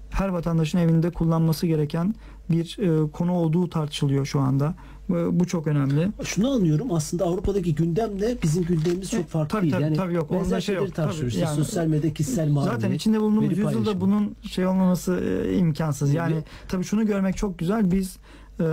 her 0.10 0.30
vatandaşın 0.30 0.78
evinde 0.78 1.10
kullanması 1.12 1.68
gereken 1.68 2.16
bir 2.50 2.78
e, 2.80 3.12
konu 3.12 3.34
olduğu 3.34 3.70
tartışılıyor 3.70 4.26
şu 4.26 4.40
anda. 4.40 4.76
E, 5.10 5.40
bu 5.40 5.48
çok 5.48 5.68
önemli. 5.68 6.10
Şunu 6.24 6.52
anlıyorum 6.52 6.94
aslında 6.94 7.26
Avrupa'daki 7.26 7.76
gündemle 7.76 8.38
bizim 8.44 8.64
gündemimiz 8.64 9.12
çok 9.12 9.20
E, 9.20 9.24
farklı 9.24 9.50
tabii, 9.50 9.62
değil. 9.62 9.74
tabii, 9.74 9.84
yani 9.84 9.96
tabii 9.96 10.14
yok. 10.14 10.32
Benzer 10.32 10.62
şey 10.62 10.76
yok. 10.76 10.96
tartışıyoruz. 10.96 11.34
Tabii, 11.34 11.44
yani- 11.46 11.56
sosyal 11.56 11.88
medya, 11.88 12.14
kişisel 12.14 12.50
mahremiyet. 12.50 12.82
Zaten 12.82 12.96
içinde 12.96 13.20
bulunduğumuz 13.22 13.58
yüzyılda 13.58 14.02
bunun 14.02 14.36
şey 14.42 14.68
olmaması 14.68 15.24
e, 15.48 15.58
imkansız. 15.58 16.14
Yani 16.14 16.36
tabii 16.68 16.84
şunu 16.84 17.06
görmek 17.06 17.38
çok 17.38 17.60
güzel. 17.60 17.92
Biz 17.92 18.18
e, 18.60 18.66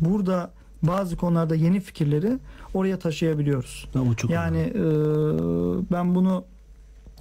burada 0.00 0.50
bazı 0.82 1.16
konularda 1.16 1.54
yeni 1.54 1.80
fikirleri 1.80 2.38
oraya 2.74 2.98
taşıyabiliyoruz. 2.98 3.88
Ama 3.94 4.16
çok 4.16 4.30
Yani 4.30 4.58
e, 4.58 4.84
ben 5.92 6.14
bunu 6.14 6.44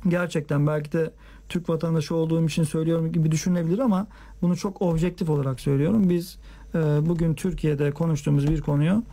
gerçekten 0.07 0.67
belki 0.67 0.91
de 0.91 1.11
Türk 1.49 1.69
vatandaşı 1.69 2.15
olduğum 2.15 2.45
için 2.45 2.63
söylüyorum 2.63 3.11
gibi 3.11 3.31
düşünülebilir 3.31 3.79
ama 3.79 4.07
bunu 4.41 4.57
çok 4.57 4.81
objektif 4.81 5.29
olarak 5.29 5.59
söylüyorum. 5.59 6.09
Biz 6.09 6.37
e, 6.75 6.79
bugün 6.79 7.33
Türkiye'de 7.33 7.91
konuştuğumuz 7.91 8.47
bir 8.47 8.61
konuyu 8.61 9.03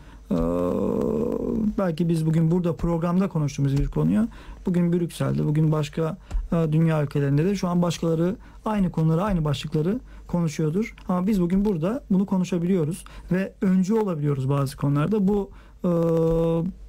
belki 1.79 2.09
biz 2.09 2.27
bugün 2.27 2.51
burada 2.51 2.77
programda 2.77 3.29
konuştuğumuz 3.29 3.79
bir 3.79 3.87
konuyu 3.87 4.29
bugün 4.67 4.93
Brüksel'de, 4.93 5.45
bugün 5.45 5.73
başka 5.73 6.17
e, 6.53 6.73
dünya 6.73 7.03
ülkelerinde 7.03 7.45
de 7.45 7.55
şu 7.55 7.69
an 7.69 7.83
başkaları 7.83 8.37
aynı 8.65 8.91
konuları, 8.91 9.23
aynı 9.23 9.45
başlıkları 9.45 10.01
konuşuyordur. 10.27 10.95
Ama 11.09 11.27
biz 11.27 11.41
bugün 11.41 11.65
burada 11.65 12.05
bunu 12.11 12.27
konuşabiliyoruz 12.27 13.05
ve 13.33 13.53
öncü 13.63 13.95
olabiliyoruz 13.95 14.49
bazı 14.49 14.77
konularda. 14.77 15.29
Bu 15.29 15.51
e, 15.85 15.91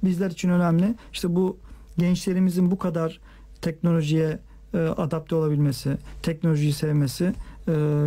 bizler 0.04 0.30
için 0.30 0.48
önemli. 0.48 0.94
İşte 1.12 1.36
bu 1.36 1.56
gençlerimizin 1.98 2.70
bu 2.70 2.78
kadar 2.78 3.20
teknolojiye 3.62 4.38
e, 4.74 4.78
adapte 4.78 5.34
olabilmesi, 5.36 5.98
teknolojiyi 6.22 6.72
sevmesi 6.72 7.34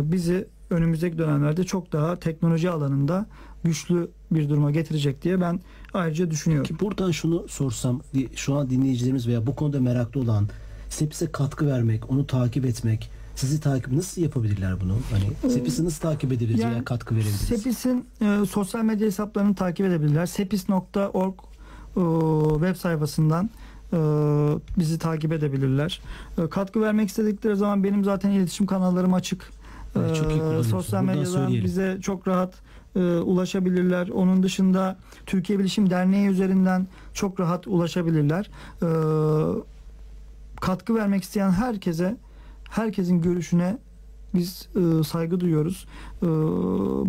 bizi 0.02 0.48
önümüzdeki 0.70 1.18
dönemlerde 1.18 1.64
çok 1.64 1.92
daha 1.92 2.16
teknoloji 2.16 2.70
alanında 2.70 3.26
güçlü 3.64 4.10
bir 4.34 4.48
duruma 4.48 4.70
getirecek 4.70 5.22
diye 5.22 5.40
ben 5.40 5.60
ayrıca 5.94 6.30
düşünüyorum. 6.30 6.66
Ki 6.66 6.80
buradan 6.80 7.10
şunu 7.10 7.48
sorsam 7.48 8.00
şu 8.36 8.54
an 8.54 8.70
dinleyicilerimiz 8.70 9.26
veya 9.26 9.46
bu 9.46 9.54
konuda 9.54 9.80
meraklı 9.80 10.20
olan 10.20 10.48
Sepis'e 10.88 11.32
katkı 11.32 11.66
vermek, 11.66 12.10
onu 12.10 12.26
takip 12.26 12.66
etmek, 12.66 13.10
sizi 13.34 13.60
takip 13.60 13.92
nasıl 13.92 14.22
yapabilirler 14.22 14.80
bunu? 14.80 14.96
Hani 15.10 15.52
Sepis'i 15.52 15.84
nasıl 15.84 16.00
takip 16.00 16.32
edebiliriz 16.32 16.60
Yani 16.60 16.72
veya 16.72 16.84
katkı 16.84 17.14
verebiliriz? 17.14 17.40
Sepis'in 17.40 18.06
e, 18.20 18.46
sosyal 18.46 18.84
medya 18.84 19.06
hesaplarını 19.06 19.54
takip 19.54 19.86
edebilirler. 19.86 20.26
Sepis.org 20.26 21.34
e, 21.96 22.00
web 22.54 22.76
sayfasından 22.76 23.50
e, 23.92 23.98
bizi 24.78 24.98
takip 24.98 25.32
edebilirler. 25.32 26.00
E, 26.38 26.48
katkı 26.48 26.80
vermek 26.80 27.08
istedikleri 27.08 27.56
zaman 27.56 27.84
benim 27.84 28.04
zaten 28.04 28.30
iletişim 28.30 28.66
kanallarım 28.66 29.14
açık. 29.14 29.50
Evet, 29.96 30.16
çok 30.16 30.30
iyi 30.30 30.60
E, 30.60 30.62
sosyal 30.62 31.04
medyadan 31.04 31.52
bize 31.52 31.98
çok 32.02 32.28
rahat 32.28 32.54
e, 32.96 33.00
ulaşabilirler. 33.00 34.08
Onun 34.08 34.42
dışında 34.42 34.96
Türkiye 35.26 35.58
Bilişim 35.58 35.90
Derneği 35.90 36.28
üzerinden 36.28 36.86
çok 37.14 37.40
rahat 37.40 37.66
ulaşabilirler. 37.66 38.50
E, 38.82 38.88
katkı 40.60 40.94
vermek 40.94 41.22
isteyen 41.22 41.50
herkese 41.50 42.16
herkesin 42.70 43.22
görüşüne 43.22 43.78
biz 44.34 44.68
e, 44.76 45.04
saygı 45.04 45.40
duyuyoruz. 45.40 45.86
E, 46.22 46.26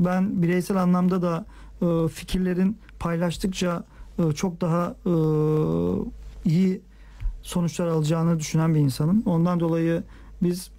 ben 0.06 0.42
bireysel 0.42 0.78
anlamda 0.78 1.22
da 1.22 1.46
e, 1.82 2.08
fikirlerin 2.08 2.78
paylaştıkça 3.00 3.84
e, 4.20 4.32
çok 4.32 4.62
daha 4.62 4.96
e, 5.06 5.14
iyi 6.46 6.82
sonuçlar 7.42 7.88
alacağını 7.88 8.40
düşünen 8.40 8.76
bir 8.76 8.80
insanım. 8.80 9.24
Ondan 9.26 9.60
dolayı 9.60 10.04
biz 10.44 10.72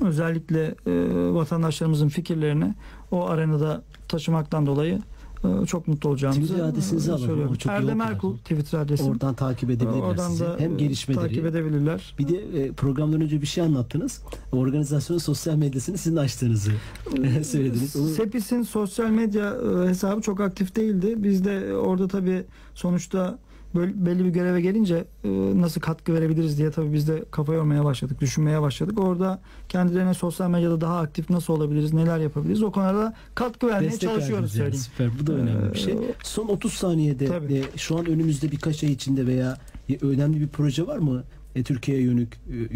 özellikle 0.00 0.74
e, 0.86 1.34
vatandaşlarımızın 1.34 2.08
fikirlerini 2.08 2.74
o 3.10 3.26
arenada 3.26 3.82
taşımaktan 4.10 4.66
dolayı 4.66 4.98
e, 5.44 5.66
çok 5.66 5.88
mutlu 5.88 6.08
olacağımızı 6.10 6.42
Twitter 6.42 6.64
adresinizi 6.64 7.10
e, 7.10 7.14
alalım. 7.14 7.54
çok 7.54 7.72
Erdem 7.72 8.00
Erkul. 8.00 8.36
Twitter 8.36 8.78
adresim. 8.78 9.06
Oradan 9.06 9.34
takip 9.34 9.70
edebilirler 9.70 10.00
Oradan 10.02 10.30
sizi. 10.30 10.44
Hem 10.58 10.72
e, 10.72 10.76
gelişmeleri. 10.76 11.22
takip 11.26 11.46
edebilirler. 11.46 12.14
Bir 12.18 12.28
de 12.28 12.62
e, 12.62 12.72
programdan 12.72 13.20
önce 13.20 13.40
bir 13.42 13.46
şey 13.46 13.64
anlattınız. 13.64 14.22
Organizasyonun 14.52 15.18
sosyal 15.18 15.54
medyasını 15.56 15.98
sizin 15.98 16.16
açtığınızı 16.16 16.70
söylediniz. 17.44 17.96
Onu- 17.96 18.08
Sepis'in 18.08 18.62
sosyal 18.62 19.10
medya 19.10 19.56
e, 19.84 19.88
hesabı 19.88 20.20
çok 20.20 20.40
aktif 20.40 20.76
değildi. 20.76 21.14
Biz 21.16 21.44
de 21.44 21.66
e, 21.68 21.72
orada 21.72 22.08
tabii 22.08 22.44
sonuçta 22.74 23.38
böyle 23.74 24.06
belli 24.06 24.24
bir 24.24 24.30
göreve 24.30 24.60
gelince 24.60 25.04
e, 25.24 25.28
nasıl 25.60 25.80
katkı 25.80 26.14
verebiliriz 26.14 26.58
diye 26.58 26.70
tabii 26.70 26.92
biz 26.92 27.08
de 27.08 27.24
kafa 27.30 27.54
yormaya 27.54 27.84
başladık, 27.84 28.20
düşünmeye 28.20 28.62
başladık. 28.62 29.00
Orada 29.00 29.40
kendilerine 29.68 30.14
sosyal 30.14 30.50
medyada 30.50 30.80
daha 30.80 31.00
aktif 31.00 31.30
nasıl 31.30 31.52
olabiliriz, 31.54 31.92
neler 31.92 32.18
yapabiliriz 32.18 32.62
o 32.62 32.72
konuda 32.72 33.14
katkı 33.34 33.66
vermeye 33.66 33.90
Destek 33.90 34.10
çalışıyoruz 34.10 34.56
yani. 34.56 34.76
söyleyeyim. 34.76 34.84
Süper. 34.92 35.10
Bu 35.20 35.26
da 35.26 35.32
önemli 35.32 35.74
bir 35.74 35.78
şey. 35.78 35.92
Ee, 35.92 36.14
Son 36.22 36.48
30 36.48 36.72
saniyede 36.72 37.26
Tabii. 37.26 37.54
e, 37.54 37.62
şu 37.76 37.98
an 37.98 38.06
önümüzde 38.06 38.50
birkaç 38.52 38.84
ay 38.84 38.92
içinde 38.92 39.26
veya 39.26 39.58
e, 39.90 39.96
önemli 40.06 40.40
bir 40.40 40.48
proje 40.48 40.86
var 40.86 40.98
mı? 40.98 41.24
E, 41.56 41.62
Türkiye'ye 41.62 42.04
e, 42.04 42.26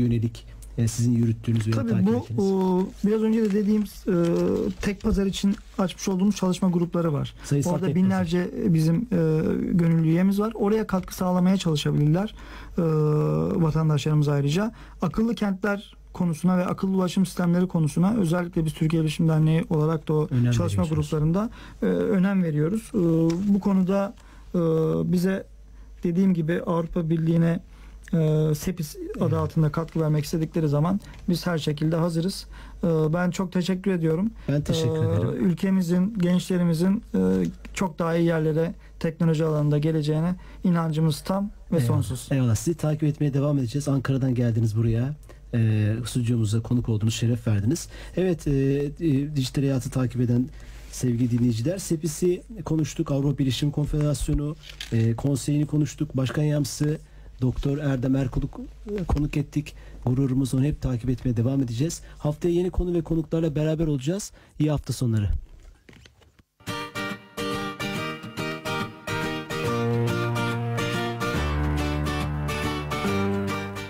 yönelik 0.02 0.46
e, 0.78 0.88
sizin 0.88 1.12
yürüttüğünüz 1.12 1.66
veya 1.66 1.76
Tabii 1.76 2.06
bu 2.06 2.42
o, 2.42 2.88
biraz 3.04 3.22
önce 3.22 3.42
de 3.42 3.52
dediğim 3.52 3.82
e, 3.82 4.14
tek 4.80 5.02
pazar 5.02 5.26
için 5.26 5.56
açmış 5.78 6.08
olduğumuz 6.08 6.36
çalışma 6.36 6.68
grupları 6.68 7.12
var. 7.12 7.34
Sayısal 7.44 7.72
Orada 7.72 7.94
binlerce 7.94 8.50
bizim 8.68 8.96
e, 8.96 9.16
gönüllü 9.72 10.08
üyemiz 10.08 10.40
var. 10.40 10.52
Oraya 10.54 10.86
katkı 10.86 11.14
sağlamaya 11.14 11.56
çalışabilirler 11.56 12.34
e, 12.78 12.82
vatandaşlarımız 13.62 14.28
ayrıca. 14.28 14.72
Akıllı 15.02 15.34
kentler 15.34 15.94
konusuna 16.12 16.58
ve 16.58 16.66
akıllı 16.66 16.96
ulaşım 16.96 17.26
sistemleri 17.26 17.68
konusuna 17.68 18.14
özellikle 18.14 18.64
biz 18.64 18.74
Türkiye 18.74 19.02
Bilişim 19.02 19.28
Derneği 19.28 19.64
olarak 19.70 20.08
da 20.08 20.14
o 20.14 20.28
Önem 20.30 20.52
çalışma 20.52 20.84
gruplarında 20.84 21.50
e, 21.82 21.86
önem 21.86 22.42
veriyoruz. 22.42 22.90
E, 22.94 22.98
bu 23.54 23.60
konuda 23.60 24.14
e, 24.54 24.58
bize 25.12 25.46
dediğim 26.02 26.34
gibi 26.34 26.62
Avrupa 26.66 27.10
Birliği'ne 27.10 27.60
e, 28.12 28.54
SEPIS 28.54 28.96
adı 29.20 29.38
altında 29.38 29.72
katkı 29.72 30.00
vermek 30.00 30.24
istedikleri 30.24 30.68
zaman 30.68 31.00
biz 31.28 31.46
her 31.46 31.58
şekilde 31.58 31.96
hazırız. 31.96 32.46
E, 32.84 32.86
ben 32.86 33.30
çok 33.30 33.52
teşekkür 33.52 33.90
ediyorum. 33.90 34.30
Ben 34.48 34.60
teşekkür 34.62 34.94
Ee, 35.04 35.12
ederim. 35.14 35.46
Ülkemizin, 35.50 36.18
gençlerimizin 36.18 37.02
e, 37.14 37.18
çok 37.74 37.98
daha 37.98 38.16
iyi 38.16 38.26
yerlere 38.26 38.74
teknoloji 39.00 39.44
alanında 39.44 39.78
geleceğine 39.78 40.34
inancımız 40.64 41.20
tam 41.20 41.50
ve 41.72 41.76
Eyvallah. 41.76 41.86
sonsuz. 41.86 42.28
Eyvallah. 42.32 42.54
Sizi 42.54 42.76
takip 42.76 43.02
etmeye 43.02 43.34
devam 43.34 43.58
edeceğiz. 43.58 43.88
Ankara'dan 43.88 44.34
geldiniz 44.34 44.76
buraya. 44.76 45.14
Ee, 45.54 45.94
stüdyomuza 46.06 46.62
konuk 46.62 46.88
oldunuz, 46.88 47.14
şeref 47.14 47.46
verdiniz. 47.46 47.88
Evet, 48.16 48.46
e, 48.46 48.50
e, 48.52 49.36
dijital 49.36 49.62
hayatı 49.62 49.90
takip 49.90 50.20
eden 50.20 50.48
sevgili 50.92 51.30
dinleyiciler, 51.30 51.78
SEPİS'i 51.78 52.42
konuştuk. 52.64 53.10
Avrupa 53.10 53.38
Bilişim 53.38 53.70
Konfederasyonu 53.70 54.56
e, 54.92 55.16
konseyini 55.16 55.66
konuştuk. 55.66 56.16
Başkan 56.16 56.42
Yardımcısı 56.42 56.98
Doktor 57.44 57.78
Erdem 57.78 58.16
Erkul'u 58.16 58.48
e, 59.00 59.04
konuk 59.04 59.36
ettik. 59.36 59.74
Gururumuz 60.06 60.54
onu 60.54 60.64
hep 60.64 60.82
takip 60.82 61.10
etmeye 61.10 61.36
devam 61.36 61.62
edeceğiz. 61.62 62.02
Haftaya 62.18 62.54
yeni 62.54 62.70
konu 62.70 62.94
ve 62.94 63.02
konuklarla 63.02 63.54
beraber 63.54 63.86
olacağız. 63.86 64.32
İyi 64.58 64.70
hafta 64.70 64.92
sonları. 64.92 65.28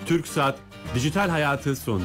TürkSat 0.07 0.59
Dijital 0.95 1.29
Hayatı 1.29 1.77
sundu. 1.77 2.05